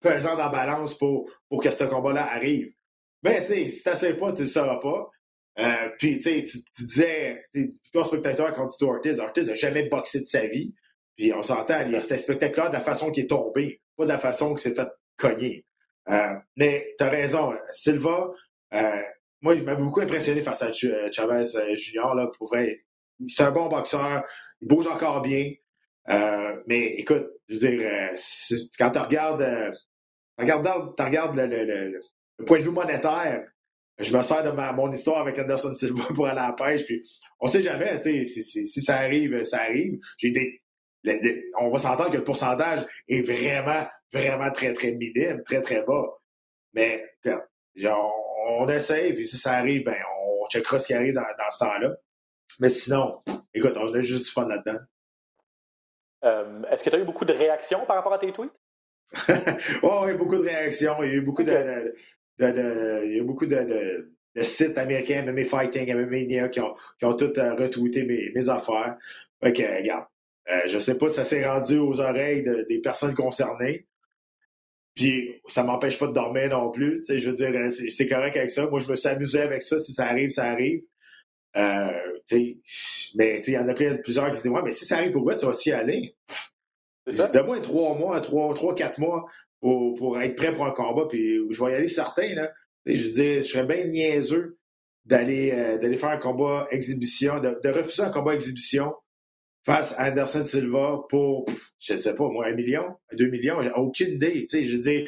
[0.00, 2.72] pesant dans la balance pour, pour que ce combat-là arrive.
[3.22, 5.10] Mais tu sais, si t'essayes pas, tu le sauras pas.
[5.98, 7.42] puis tu, tu disais,
[7.92, 10.74] toi spectateur contre Tito Ortiz, Ortiz n'a jamais boxé de sa vie.
[11.16, 14.50] Puis on s'entend, c'était spectaculaire de la façon qu'il est tombé, pas de la façon
[14.50, 15.64] qu'il s'est fait cogner.
[16.10, 18.30] Euh, mais tu as raison, Silva,
[18.74, 19.02] euh,
[19.40, 22.14] moi, il m'a beaucoup impressionné face à Chavez euh, Junior.
[22.14, 22.84] Là, pour vrai.
[23.26, 24.24] C'est un bon boxeur,
[24.60, 25.52] il bouge encore bien.
[26.66, 28.12] mais écoute, je veux dire,
[28.78, 29.74] quand tu regardes,
[30.38, 32.00] regardes, regardes le,
[32.46, 33.44] point de vue monétaire,
[33.98, 36.84] je me sers de mon histoire avec Anderson Silva pour aller à la pêche.
[36.84, 37.02] Puis
[37.40, 39.98] on sait jamais, si, si, si, ça arrive, ça arrive.
[40.16, 40.62] J'ai des,
[41.60, 46.18] on va s'entendre que le pourcentage est vraiment, vraiment très, très minime, très, très bas.
[46.74, 47.04] Mais
[48.48, 51.96] on essaie, puis si ça arrive, ben, on checkera ce qui arrive dans, ce temps-là.
[52.60, 53.22] Mais sinon,
[53.54, 54.78] écoute, on a juste du fun là-dedans.
[56.24, 58.52] Euh, est-ce que tu as eu beaucoup de réactions par rapport à tes tweets?
[59.82, 61.02] oui, beaucoup de réactions.
[61.02, 61.94] Il y a eu beaucoup de,
[62.38, 67.38] il y a beaucoup de, sites américains, MMA Fighting, MMA qui ont, qui ont tous
[67.38, 68.96] euh, retweeté mes, mes affaires.
[69.42, 70.06] OK, regarde.
[70.50, 73.86] Euh, je ne sais pas si ça s'est rendu aux oreilles des personnes concernées.
[74.98, 77.04] Puis ça m'empêche pas de dormir non plus.
[77.08, 78.66] Je veux dire, euh, c'est correct avec ça.
[78.66, 79.78] Moi, je me suis amusé avec ça.
[79.78, 80.82] Si ça arrive, ça arrive.
[81.56, 81.86] Euh,
[83.14, 85.22] mais il y en a plusieurs qui se disent Ouais, mais si ça arrive pour
[85.22, 86.16] moi, tu vas-y aller?
[87.06, 89.26] De moins trois mois, trois, trois, quatre mois
[89.60, 91.06] pour, pour être prêt pour un combat.
[91.08, 92.34] Puis je vais y aller certain.
[92.34, 92.50] Là.
[92.84, 94.58] je veux dire, je serais bien niaiseux
[95.04, 98.94] d'aller d'aller faire un combat exhibition, de, de, refuser un combat exhibition
[99.68, 101.44] face à Anderson Silva pour,
[101.78, 104.82] je sais pas, moi, un million, deux millions, j'ai aucune idée, tu sais, je veux
[104.82, 105.06] dire,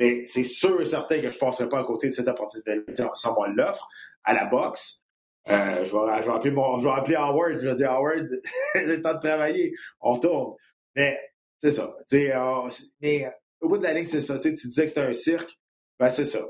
[0.00, 2.80] mais c'est sûr et certain que je ne passerai pas à côté de cette opportunité
[3.14, 3.88] sans moi l'offre
[4.24, 5.04] à la boxe.
[5.48, 8.28] Euh, je, vais, je, vais appeler je vais appeler Howard, je vais dire Howard,
[8.74, 10.56] j'ai le temps de travailler, on tourne.
[10.96, 11.16] Mais
[11.62, 11.94] c'est ça.
[12.12, 12.68] euh,
[13.00, 14.40] mais au bout de la ligne, c'est ça.
[14.40, 15.56] Tu disais que c'était un cirque,
[16.00, 16.40] ben c'est ça.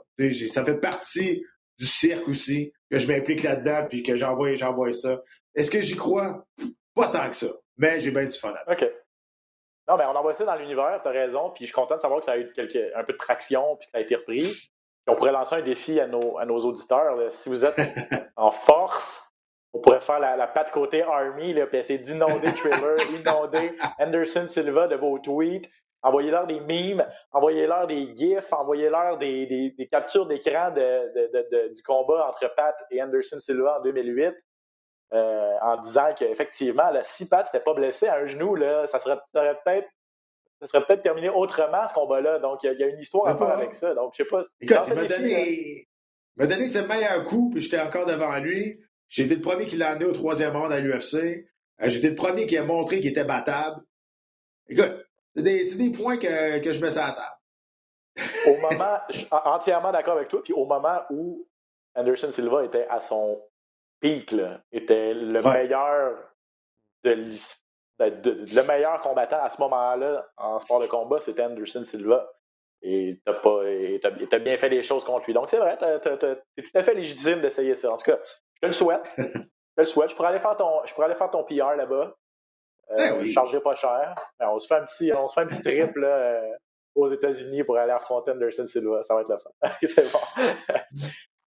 [0.50, 1.44] Ça fait partie
[1.78, 5.22] du cirque aussi, que je m'implique là-dedans, puis que j'envoie, j'envoie ça.
[5.54, 6.46] Est-ce que j'y crois?
[6.94, 8.54] Pas tant que ça, mais j'ai bien du fun.
[8.66, 8.90] OK.
[9.88, 12.20] Non, mais on envoie ça dans l'univers, t'as raison, puis je suis content de savoir
[12.20, 12.52] que ça a eu
[12.94, 14.52] un peu de traction, puis que ça a été repris.
[14.52, 17.16] Puis on pourrait lancer un défi à nos, à nos auditeurs.
[17.32, 17.76] Si vous êtes
[18.36, 19.32] en force,
[19.72, 24.46] on pourrait faire la, la patte côté Army, là, puis essayer d'inonder Trailer, inonder Anderson
[24.46, 25.68] Silva de vos tweets.
[26.02, 31.74] Envoyez-leur des memes, envoyez-leur des gifs, envoyez-leur des, des, des captures d'écran de, de, de,
[31.74, 34.34] du combat entre Pat et Anderson Silva en 2008.
[35.12, 39.18] Euh, en disant qu'effectivement, si Pat n'était pas blessé à un genou, là, ça serait,
[39.32, 39.88] peut-être
[40.60, 42.38] ça serait peut-être terminé autrement ce combat-là.
[42.38, 43.94] Donc, il y, a une histoire à faire avec ça.
[43.94, 44.42] Donc, je sais pas.
[44.60, 45.88] Écoute, il m'a donné,
[46.36, 48.80] donné ses meilleurs coups, puis j'étais encore devant lui.
[49.08, 51.14] J'ai été le premier qui l'a amené au troisième round à l'UFC.
[51.14, 53.82] Euh, j'ai été le premier qui a montré qu'il était battable.
[54.68, 55.04] Écoute,
[55.34, 58.36] c'est des, points que, que je mets sur la table.
[58.46, 61.48] au moment, je suis entièrement d'accord avec toi, puis au moment où
[61.96, 63.40] Anderson Silva était à son
[64.00, 64.34] Peak
[64.72, 66.16] était le meilleur
[67.04, 67.12] de,
[67.98, 72.30] le meilleur combattant à ce moment-là en sport de combat, c'était Anderson Silva.
[72.82, 75.34] Et t'as pas as, bien fait les choses contre lui.
[75.34, 77.92] Donc c'est vrai, c'est tout à fait légitime d'essayer ça.
[77.92, 78.18] En tout cas,
[78.54, 79.04] je te le souhaite.
[79.18, 79.40] je te
[79.76, 80.10] le souhaite.
[80.10, 82.16] Je pourrais aller faire ton, je pourrais aller faire ton PR là-bas.
[82.92, 84.14] Euh, ben Je chargerai pas cher.
[84.40, 86.52] on se fait un petit, on se fait un petit trip là, euh,
[86.94, 89.02] aux États-Unis pour aller affronter Anderson Silva.
[89.02, 89.50] Ça va être le fun.
[89.86, 90.18] c'est bon.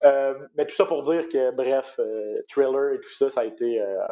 [0.04, 3.45] Euh, mais tout ça pour dire que, bref, euh, Thriller et tout ça, ça a
[3.45, 4.06] été euh,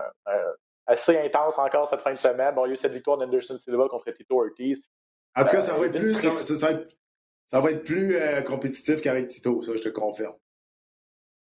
[0.88, 2.56] assez intense encore cette fin de semaine.
[2.56, 4.82] Bon, il y a eu cette victoire d'Anderson Silva contre Tito Ortiz.
[5.36, 9.76] En tout cas, ça va être plus, ça, va être, plus compétitif qu'avec Tito, ça,
[9.76, 10.36] je te confirme.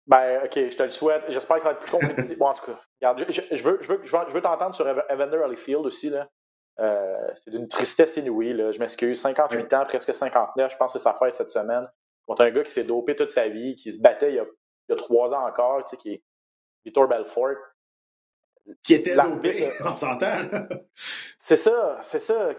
[0.07, 1.25] Ben, OK, je te le souhaite.
[1.29, 2.39] J'espère que ça va être plus compétitif.
[2.39, 5.85] bon, en tout cas, regarde, je, veux, je veux, je veux, t'entendre sur Evander Holyfield
[5.85, 6.09] aussi.
[6.09, 6.29] Là.
[7.35, 8.55] c'est d'une tristesse inouïe.
[8.55, 8.73] Là.
[8.73, 9.21] Je m'excuse.
[9.21, 10.73] 58 ans, presque 59.
[10.73, 11.87] Je pense que c'est sa fête cette semaine
[12.29, 14.97] contre un gars qui s'est dopé toute sa vie, qui se battait il y a,
[14.97, 16.23] trois ans encore, tu sais, qui est
[16.85, 17.57] Victor Belfort.
[18.83, 20.45] Qui était dopé, on s'entend.
[21.39, 22.51] c'est ça, c'est ça.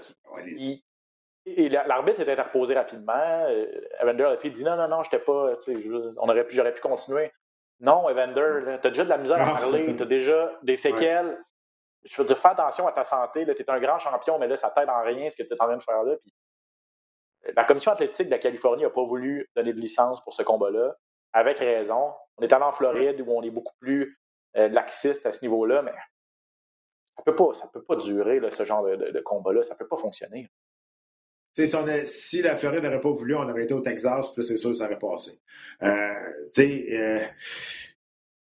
[1.46, 3.46] et l'arbitre s'est interposé rapidement.
[3.48, 3.68] Euh,
[4.02, 5.56] Evander a fait dit non, non, non, j'étais pas.
[6.18, 7.32] On aurait pu, j'aurais pu continuer.
[7.80, 11.40] Non, Evander, t'as déjà de la misère à parler, t'as déjà des séquelles.
[12.06, 13.46] Je veux dire, fais attention à ta santé.
[13.46, 15.62] Tu es un grand champion, mais là, ça t'aide en rien ce que tu es
[15.62, 16.16] en train de faire là.
[16.16, 16.34] Puis
[17.56, 20.96] la commission athlétique de la Californie n'a pas voulu donner de licence pour ce combat-là,
[21.34, 22.14] avec raison.
[22.38, 24.20] On est allé en Floride où on est beaucoup plus
[24.58, 25.94] euh, laxiste à ce niveau-là, mais
[27.18, 30.50] ça peut pas, peut pas durer ce genre de, combat-là, ça peut pas fonctionner.
[32.06, 34.78] Si, la Floride n'aurait pas voulu, on aurait été au Texas, puis c'est sûr que
[34.78, 35.40] ça aurait passé.
[35.84, 36.14] Euh,
[36.58, 37.26] euh,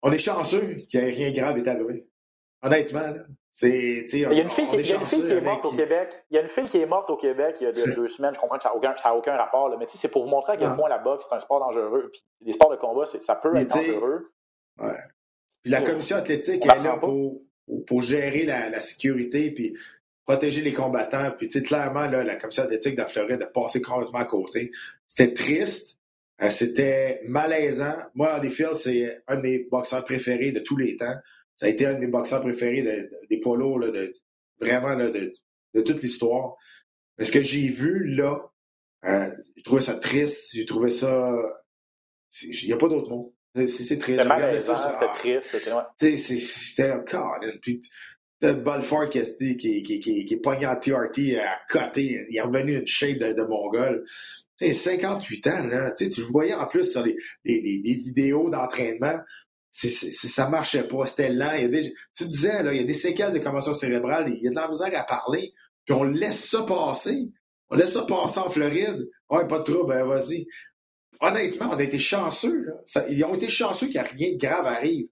[0.01, 2.07] on est chanceux qu'il n'y ait rien de grave est arrivé.
[2.61, 3.23] Honnêtement, là.
[3.61, 6.23] Il y a une fille, qui, est morte au Québec.
[6.29, 8.33] Il y a une fille qui est morte au Québec il y a deux, semaines.
[8.35, 9.69] Je comprends que ça n'a aucun, aucun, rapport.
[9.69, 9.77] Là.
[9.79, 12.09] Mais c'est pour vous montrer à quel point la boxe, c'est un sport dangereux.
[12.11, 14.31] Puis les sports de combat, ça peut être dangereux.
[14.81, 14.97] Ouais.
[15.63, 17.41] Puis la commission athlétique est là pour,
[17.87, 19.51] pour, gérer la, la sécurité.
[19.51, 19.75] Puis
[20.25, 21.31] protéger les combattants.
[21.37, 24.71] Puis, clairement, là, la commission athlétique de la Floride a passé complètement à côté.
[25.07, 25.99] C'était triste.
[26.41, 27.95] Euh, c'était malaisant.
[28.15, 31.15] Moi, Holyfield, c'est un de mes boxeurs préférés de tous les temps.
[31.57, 34.11] Ça a été un de mes boxeurs préférés des polos, là, de,
[34.59, 35.31] vraiment là, de,
[35.73, 36.55] de toute l'histoire.
[37.17, 38.39] Mais ce que j'ai vu là,
[39.05, 40.49] euh, j'ai trouvé ça triste.
[40.53, 41.33] J'ai trouvé ça.
[42.41, 43.33] Il n'y a pas d'autre mot.
[43.55, 44.19] C'est triste.
[44.19, 45.57] C'était malaisant, c'était triste.
[45.97, 47.03] C'était un
[47.61, 47.81] Puis,
[48.41, 52.25] Balfour qui, qui, qui, qui, qui est pogné en TRT à côté.
[52.29, 54.05] Il est revenu une shape de, de Mongol.
[54.59, 55.93] 58 ans, là.
[55.93, 59.19] Tu le voyais en plus sur les, les, les vidéos d'entraînement.
[59.75, 61.53] Ça marchait pas, c'était lent.
[61.55, 64.33] Il y a des, tu disais, là, il y a des séquelles de commotion cérébrale,
[64.33, 65.53] il y a de la misère à parler,
[65.85, 67.29] puis on laisse ça passer.
[67.69, 69.09] On laisse ça passer en Floride.
[69.29, 70.47] Ouais, pas de trouble, ben vas-y.
[71.19, 72.63] Honnêtement, on a été chanceux.
[72.63, 73.05] Là.
[73.09, 75.07] ils ont été chanceux qu'il n'y a rien de grave arrive.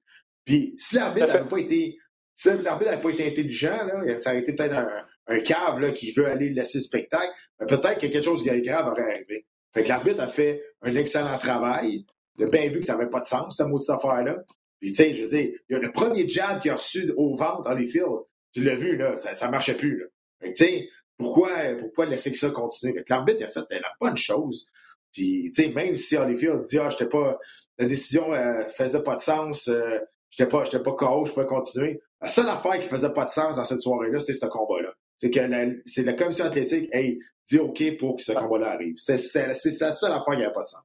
[0.45, 1.97] Puis si l'arbitre n'avait pas été
[2.35, 4.89] si l'arbitre n'avait pas été intelligent, là, ça aurait été peut-être un,
[5.27, 7.31] un cave là, qui veut aller laisser le spectacle,
[7.67, 9.45] peut-être que quelque chose de grave aurait arrivé.
[9.73, 12.05] Fait que l'arbitre a fait un excellent travail.
[12.37, 14.43] Il a bien vu que ça n'avait pas de sens, cette maudite affaire-là.
[14.79, 17.13] Puis, tu sais, je veux dire, il y a le premier jab qu'il a reçu
[17.15, 18.03] au ventre dans les fils.
[18.51, 20.05] Tu l'as vu, là, ça, ça marchait plus, là.
[20.41, 22.93] Que, tu sais, pourquoi, pourquoi laisser ça continuer?
[22.93, 24.67] Fait que l'arbitre a fait la bonne chose.
[25.13, 27.39] Puis, tu sais, même si Holyfield dit, ah, j'étais pas,
[27.77, 31.45] la décision euh, faisait pas de sens, euh, j'étais pas, j'étais pas KO, je pouvais
[31.45, 32.01] continuer.
[32.19, 34.93] La seule affaire qui faisait pas de sens dans cette soirée-là, c'est ce combat-là.
[35.17, 37.19] C'est que la, c'est la commission athlétique, hey,
[37.49, 38.95] dit OK pour que ce combat-là arrive.
[38.97, 40.83] C'est, c'est, la seule affaire qui n'avait pas de sens.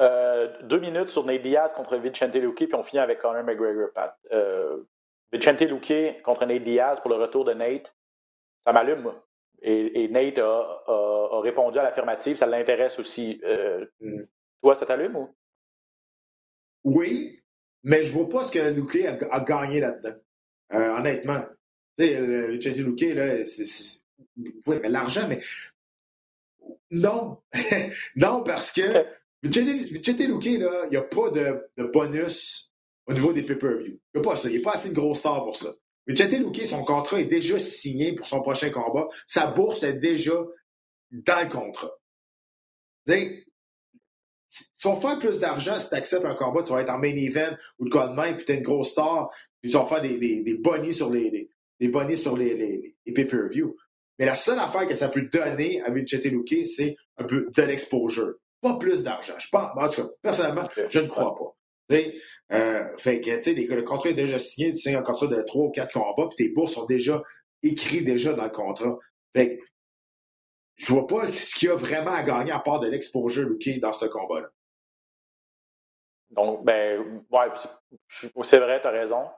[0.00, 3.92] Euh, deux minutes sur Nate Diaz contre Vicente Luque, puis on finit avec Conor McGregor,
[3.94, 4.16] Pat.
[4.32, 4.82] Euh,
[5.32, 7.94] Vicente Luque contre Nate Diaz pour le retour de Nate,
[8.66, 9.26] ça m'allume, moi.
[9.62, 13.42] Et, Nate a, a, répondu à l'affirmative, ça l'intéresse aussi.
[13.44, 14.22] Euh, mm.
[14.62, 15.36] Toi, ça t'allume ou?
[16.84, 17.42] Oui,
[17.82, 20.16] mais je vois pas ce que Luque a, gagné là-dedans.
[20.72, 21.42] Honnêtement.
[21.98, 24.00] Tu sais, Vicente Luque, là, c'est,
[24.66, 25.40] oui, l'argent, mais
[26.90, 27.42] non.
[28.16, 29.04] non, parce que
[29.42, 32.72] Luque, là, il n'y a pas de, bonus
[33.06, 33.98] au niveau des pay-per-view.
[34.14, 34.48] Il n'y a pas ça.
[34.48, 35.72] Il n'est pas assez de gros star pour ça.
[36.06, 39.08] Vicente Luque, son contrat est déjà signé pour son prochain combat.
[39.26, 40.34] Sa bourse est déjà
[41.10, 41.90] dans le contrat.
[43.06, 43.44] tu
[44.84, 47.56] vas faire plus d'argent si tu acceptes un combat, tu vas être en main event
[47.78, 49.30] ou de quoi de même, puis tu es une grosse star,
[49.60, 51.30] puis tu vas faire des, des, bonus sur les,
[51.78, 53.76] des sur les, pay-per-view.
[54.18, 57.62] Mais la seule affaire que ça peut donner à Vicente Luque, c'est un peu de
[57.62, 58.34] l'exposure.
[58.60, 59.34] Pas plus d'argent.
[59.38, 61.56] Je pense, en tout cas, personnellement, je ne crois pas.
[62.52, 65.42] Euh, fait que, tu sais, le contrat est déjà signé, tu signes un contrat de
[65.42, 67.22] 3 ou 4 combats, puis tes bourses sont déjà
[67.62, 68.96] écrits déjà dans le contrat.
[69.34, 69.62] Fait que,
[70.76, 73.80] je vois pas ce qu'il y a vraiment à gagner à part de l'exposure Luque
[73.80, 74.48] dans ce combat-là.
[76.30, 77.48] Donc, ben, ouais,
[78.42, 79.28] c'est vrai, tu as raison.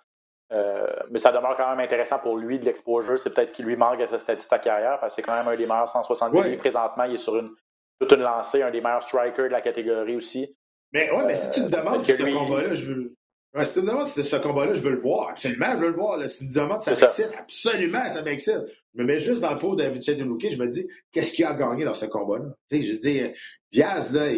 [0.53, 3.19] Euh, mais ça demeure quand même intéressant pour lui de l'exposure.
[3.19, 5.49] C'est peut-être ce qui lui manque à sa statistique carrière parce que c'est quand même
[5.49, 7.05] un des meilleurs 170 livres présentement.
[7.05, 7.55] Il est sur une,
[8.03, 10.57] toute une lancée, un des meilleurs strikers de la catégorie aussi.
[10.93, 13.17] Mais ouais, mais si tu me euh, demandes si ce combat-là, je veux.
[13.65, 15.31] si tu me demandes si ce combat-là, je veux le voir.
[15.31, 16.29] Absolument, je veux le voir.
[16.29, 18.61] Si tu me demandes si ça m'excite, absolument, ça m'excite.
[18.95, 21.45] Je me mets juste dans le pot de Vicente Luque, je me dis, qu'est-ce qu'il
[21.47, 22.51] a gagné dans ce combat-là?
[22.71, 23.23] Tu sais, je dis,
[23.71, 24.29] Diaz, là,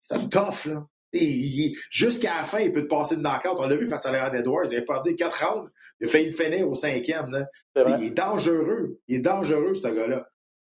[0.00, 0.86] c'est un tough, là.
[1.90, 3.56] Jusqu'à la fin, il peut te passer de knockout.
[3.58, 4.66] On l'a vu face à Leon Edwards.
[4.70, 5.70] Il a perdu quatre rounds.
[6.00, 7.30] Il a failli le finir au cinquième.
[7.30, 7.46] Là.
[7.98, 8.98] Il est dangereux.
[9.08, 10.28] Il est dangereux, ce gars-là.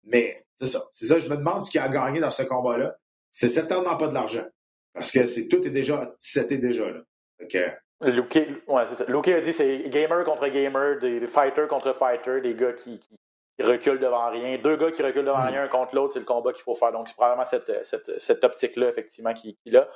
[0.06, 0.84] Mais c'est ça.
[0.94, 1.20] C'est ça.
[1.20, 2.96] Je me demande ce qu'il a gagné dans ce combat-là.
[3.32, 4.46] C'est certainement pas de l'argent.
[4.94, 7.02] Parce que c'est tout est déjà, c'était déjà là.
[7.42, 7.72] Okay.
[8.02, 9.06] Luke, ouais, c'est ça.
[9.08, 13.64] Luke a dit c'est gamer contre gamer, des, fighters contre fighters, des gars qui, qui,
[13.64, 14.58] reculent devant rien.
[14.58, 15.48] Deux gars qui reculent devant mm.
[15.48, 16.92] rien un contre l'autre, c'est le combat qu'il faut faire.
[16.92, 19.88] Donc, c'est probablement cette, cette, cette optique-là, effectivement, qu'il a.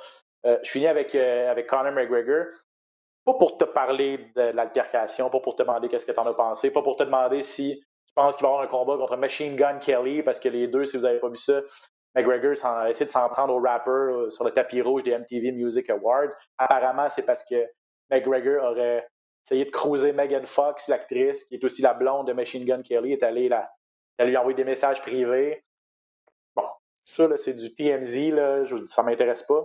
[0.46, 2.46] Euh, je finis avec, euh, avec Conor McGregor.
[3.24, 6.34] Pas pour te parler de l'altercation, pas pour te demander qu'est-ce que tu en as
[6.34, 7.82] pensé, pas pour te demander si
[8.14, 10.68] tu penses qu'il va y avoir un combat contre Machine Gun Kelly, parce que les
[10.68, 11.62] deux, si vous n'avez pas vu ça,
[12.14, 15.50] McGregor a essayé de s'en prendre au rapper euh, sur le tapis rouge des MTV
[15.50, 16.28] Music Awards.
[16.58, 17.66] Apparemment, c'est parce que
[18.10, 19.04] McGregor aurait
[19.44, 23.14] essayé de cruiser Megan Fox, l'actrice, qui est aussi la blonde de Machine Gun Kelly,
[23.14, 23.68] est allé la,
[24.20, 25.64] lui envoyer des messages privés.
[26.54, 26.68] Bon,
[27.04, 29.60] ça, c'est du TMZ, là, je, ça m'intéresse pas.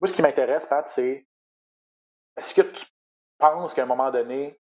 [0.00, 1.28] Moi, ce qui m'intéresse, Pat, c'est
[2.36, 2.86] est-ce que tu
[3.38, 4.58] penses qu'à un moment donné,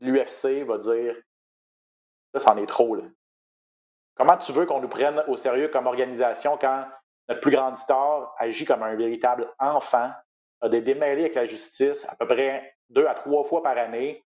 [0.00, 1.16] l'UFC va dire
[2.38, 3.04] c'en est trop, là.
[4.14, 6.86] comment tu veux qu'on nous prenne au sérieux comme organisation quand
[7.28, 10.10] notre plus grande star agit comme un véritable enfant,
[10.60, 14.24] a des démêlés avec la justice à peu près deux à trois fois par année,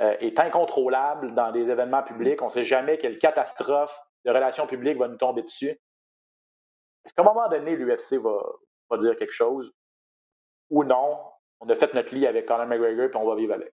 [0.00, 2.40] euh, est incontrôlable dans des événements publics?
[2.42, 5.70] On ne sait jamais quelle catastrophe de relations publiques va nous tomber dessus.
[7.04, 9.72] Est-ce qu'à un moment donné, l'UFC va, dire quelque chose
[10.70, 11.18] ou non?
[11.60, 13.72] On a fait notre lit avec Conor McGregor et on va vivre avec.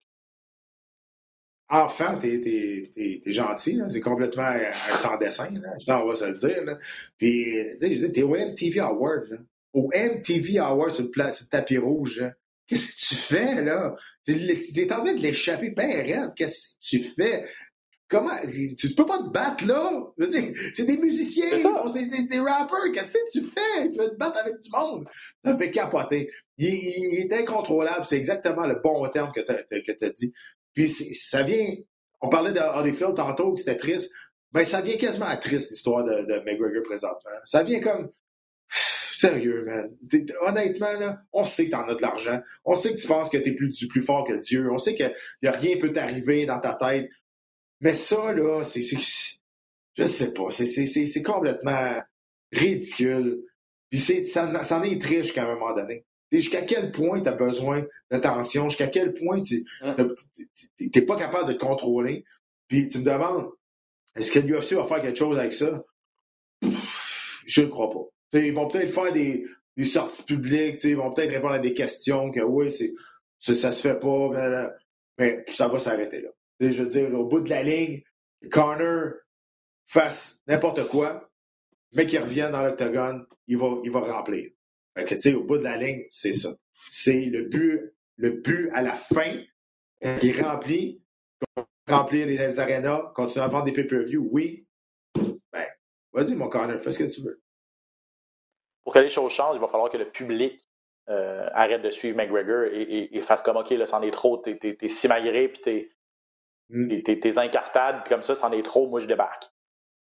[1.70, 4.54] Enfant, t'es, es, gentil, c'est complètement
[4.96, 5.50] sans dessin,
[5.88, 6.64] on va se le dire.
[6.66, 6.78] Là.
[7.18, 12.24] Puis, t'es au MTV Award, au MTV Award sur le, tapis rouge.
[12.68, 13.96] Qu'est-ce que tu fais, là?
[14.26, 17.46] Tu es en train de l'échapper, ben Qu'est-ce que tu fais?
[18.08, 18.38] Comment?
[18.78, 19.92] Tu peux pas te battre, là?
[20.74, 22.92] C'est des musiciens, c'est des, des, rappers.
[22.94, 23.90] Qu'est-ce que tu fais?
[23.90, 25.08] Tu vas te battre avec du monde.
[25.44, 26.30] Ça fait capoter.
[26.58, 28.06] Il, il est incontrôlable.
[28.06, 30.34] C'est exactement le bon terme que tu as dit.
[30.74, 31.76] Puis ça vient.
[32.22, 34.12] On parlait de Holyfield tantôt, que c'était triste.
[34.52, 37.32] Ben, ça vient quasiment triste, l'histoire de, de McGregor présentement.
[37.46, 38.12] Ça vient comme.
[39.16, 39.96] Sérieux, man.
[40.42, 42.42] Honnêtement, là, on sait que t'en as de l'argent.
[42.66, 44.70] On sait que tu penses que t'es plus, plus fort que Dieu.
[44.72, 45.04] On sait que
[45.42, 47.10] y a rien peut t'arriver dans ta tête.
[47.80, 48.82] Mais ça, là, c'est.
[48.82, 50.50] Je sais pas.
[50.52, 52.02] C'est complètement
[52.52, 53.44] ridicule.
[53.90, 56.06] Puis ça, ça en est triste jusqu'à un moment donné
[56.40, 59.64] jusqu'à quel point tu as besoin d'attention, jusqu'à quel point tu
[60.80, 62.26] n'es pas capable de te contrôler?
[62.68, 63.50] Puis tu me demandes,
[64.16, 65.84] est-ce que l'UFC va faire quelque chose avec ça?
[67.46, 68.40] Je ne crois pas.
[68.40, 69.46] ils vont peut-être faire des,
[69.84, 72.94] sorties publiques, ils vont peut-être répondre à des questions que oui, c'est,
[73.56, 74.70] ça se fait pas,
[75.18, 76.30] mais ça va s'arrêter là.
[76.60, 78.02] je veux dire, au bout de la ligne,
[78.52, 79.14] Connor
[79.86, 81.30] fasse n'importe quoi,
[81.94, 84.52] mais qu'il revienne dans l'octogone, il va, il va remplir.
[84.96, 86.50] Fait que, tu sais, au bout de la ligne, c'est ça.
[86.90, 89.42] C'est le but, le but à la fin
[90.20, 91.02] qui est rempli,
[91.88, 94.68] remplir les arénas, continuer à vendre des pay-per-view, oui.
[95.52, 95.66] Ben,
[96.12, 97.42] vas-y, mon corner, fais ce que tu veux.
[98.84, 100.68] Pour que les choses changent, il va falloir que le public
[101.10, 104.88] euh, arrête de suivre McGregor et, fasse comme OK, là, c'en est trop, t'es, t'es,
[104.88, 105.90] simagré, puis t'es,
[106.70, 107.02] mm.
[107.04, 107.32] t'es, puis
[108.10, 109.46] comme ça, c'en est trop, moi je débarque.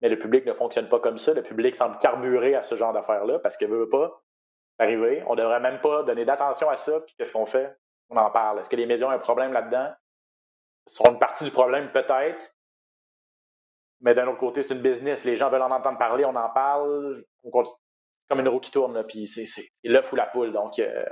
[0.01, 1.33] Mais le public ne fonctionne pas comme ça.
[1.33, 4.23] Le public semble carburer à ce genre d'affaires-là parce qu'il veut pas
[4.81, 5.23] arriver.
[5.27, 6.99] On ne devrait même pas donner d'attention à ça.
[7.01, 7.75] Puis qu'est-ce qu'on fait?
[8.09, 8.59] On en parle.
[8.59, 9.91] Est-ce que les médias ont un problème là-dedans?
[10.87, 12.55] Ce sera une partie du problème, peut-être.
[14.01, 15.23] Mais d'un autre côté, c'est une business.
[15.23, 17.23] Les gens veulent en entendre parler, on en parle.
[17.43, 17.51] On
[18.31, 19.45] comme une roue qui tourne, puis c'est
[19.83, 20.53] l'œuf ou la poule.
[20.53, 21.03] Donc, euh,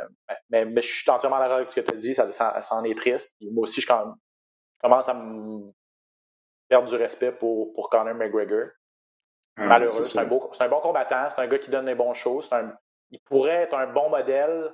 [0.49, 2.97] mais, je suis entièrement d'accord avec ce que tu as dit, ça, ça, en est
[2.97, 3.35] triste.
[3.41, 3.87] moi aussi, je,
[4.81, 5.69] commence à me
[6.69, 8.69] perdre du respect pour, pour Conor McGregor.
[9.57, 12.47] Ah, Malheureux, c'est un, un, bon combattant, c'est un gars qui donne des bonnes choses,
[12.47, 12.73] c'est un,
[13.11, 14.73] il pourrait être un bon modèle.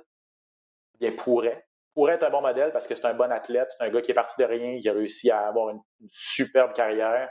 [1.00, 1.66] Bien, pourrait.
[1.94, 3.74] Pourrait être un bon modèle parce que c'est un bon athlète.
[3.76, 5.80] C'est un gars qui est parti de rien, qui a réussi à avoir une,
[6.10, 7.30] superbe carrière.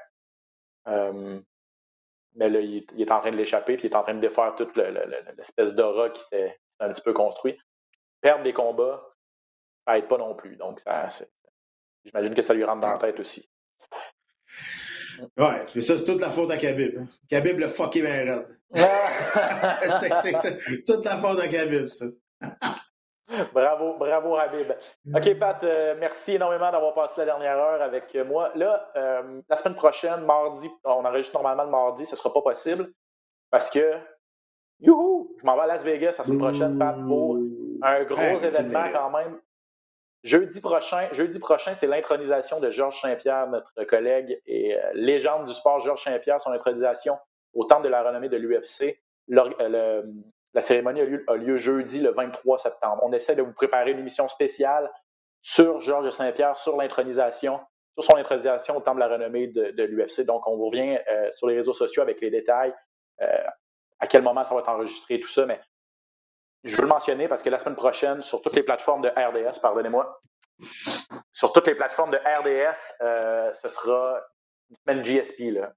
[0.88, 1.40] Euh,
[2.36, 4.56] mais là, il, est en train de l'échapper, puis il est en train de défaire
[4.56, 7.58] toute l'espèce d'aura qui s'est un petit peu construit.
[8.22, 9.02] Perdre des combats,
[9.88, 10.58] ça n'aide pas non plus.
[10.58, 10.82] Donc,
[12.04, 13.50] j'imagine que ça lui rentre dans la tête aussi.
[15.38, 16.98] Ouais, mais ça, c'est toute la faute à Khabib.
[16.98, 17.08] Hein.
[17.30, 18.58] Khabib le fucké bien raide.
[20.22, 22.06] c'est toute la faute à Khabib, ça.
[23.54, 24.72] bravo, bravo, Habib.
[25.14, 28.52] OK, Pat, euh, merci énormément d'avoir passé la dernière heure avec moi.
[28.56, 32.42] Là, euh, la semaine prochaine, mardi, on enregistre normalement le mardi, ce ne sera pas
[32.42, 32.92] possible
[33.52, 33.94] parce que,
[34.80, 37.38] youhou, je m'en vais à Las Vegas la semaine prochaine, Pat, pour
[37.82, 39.40] un gros événement quand même
[40.26, 45.54] Jeudi prochain, jeudi prochain, c'est l'intronisation de Georges Saint-Pierre, notre collègue et euh, légende du
[45.54, 47.20] sport Georges Saint-Pierre, son intronisation
[47.54, 49.00] au temple de la renommée de l'UFC.
[49.32, 50.04] Euh,
[50.56, 53.04] la cérémonie a lieu, jeudi, le 23 septembre.
[53.04, 54.92] On essaie de vous préparer une émission spéciale
[55.44, 57.60] sur Georges Saint-Pierre, sur l'intronisation,
[57.94, 60.26] sur son intronisation au temple de la renommée de, l'UFC.
[60.26, 62.74] Donc, on vous revient euh, sur les réseaux sociaux avec les détails,
[64.00, 65.46] à quel moment ça va être enregistré, tout ça.
[65.46, 65.60] Mais
[66.66, 69.60] je veux le mentionner parce que la semaine prochaine, sur toutes les plateformes de RDS,
[69.62, 70.14] pardonnez-moi,
[71.32, 74.20] sur toutes les plateformes de RDS, euh, ce sera
[74.70, 75.52] une semaine GSP.
[75.52, 75.72] Là.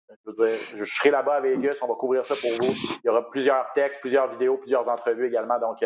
[0.75, 2.73] Je, serai là-bas à Vegas, on va couvrir ça pour vous.
[3.05, 5.59] Il y aura plusieurs textes, plusieurs vidéos, plusieurs entrevues également.
[5.59, 5.85] Donc,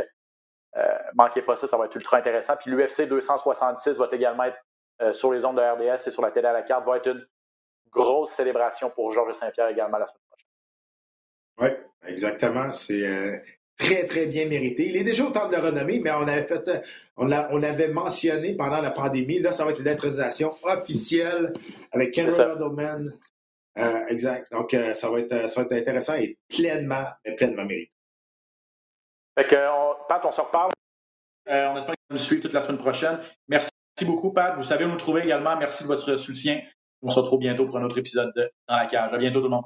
[0.77, 2.57] euh, manquez pas ça, ça va être ultra intéressant.
[2.57, 4.59] Puis l'UFC 266 va également être
[5.01, 6.87] euh, sur les ondes de RDS et sur la télé à la carte.
[6.87, 7.27] Va être une
[7.91, 10.49] grosse célébration pour Georges Saint-Pierre également la semaine prochaine.
[11.59, 12.71] Oui, exactement.
[12.71, 13.37] C'est euh,
[13.83, 14.89] très, très bien mérité.
[14.89, 16.83] Il est déjà au temps de le renommer, mais on avait fait,
[17.17, 19.41] on, l'avait mentionné pendant la pandémie.
[19.41, 21.53] Là, ça va être une intronisation officielle
[21.91, 23.13] avec Ken Ruddelman.
[23.79, 24.53] Euh, exact.
[24.53, 27.07] Donc, euh, ça, va être, ça va être intéressant et pleinement,
[27.37, 27.93] pleinement mérité.
[29.39, 30.73] Fait que, Pat, on se reparle.
[31.49, 33.19] Euh, on espère que vous nous suivez toute la semaine prochaine.
[33.49, 33.71] Merci
[34.05, 34.55] beaucoup, Pat.
[34.57, 35.57] Vous savez où nous trouver également.
[35.57, 36.61] Merci de votre soutien.
[37.01, 39.13] On se retrouve bientôt pour un autre épisode de Dans la cage.
[39.13, 39.65] À bientôt, tout le monde.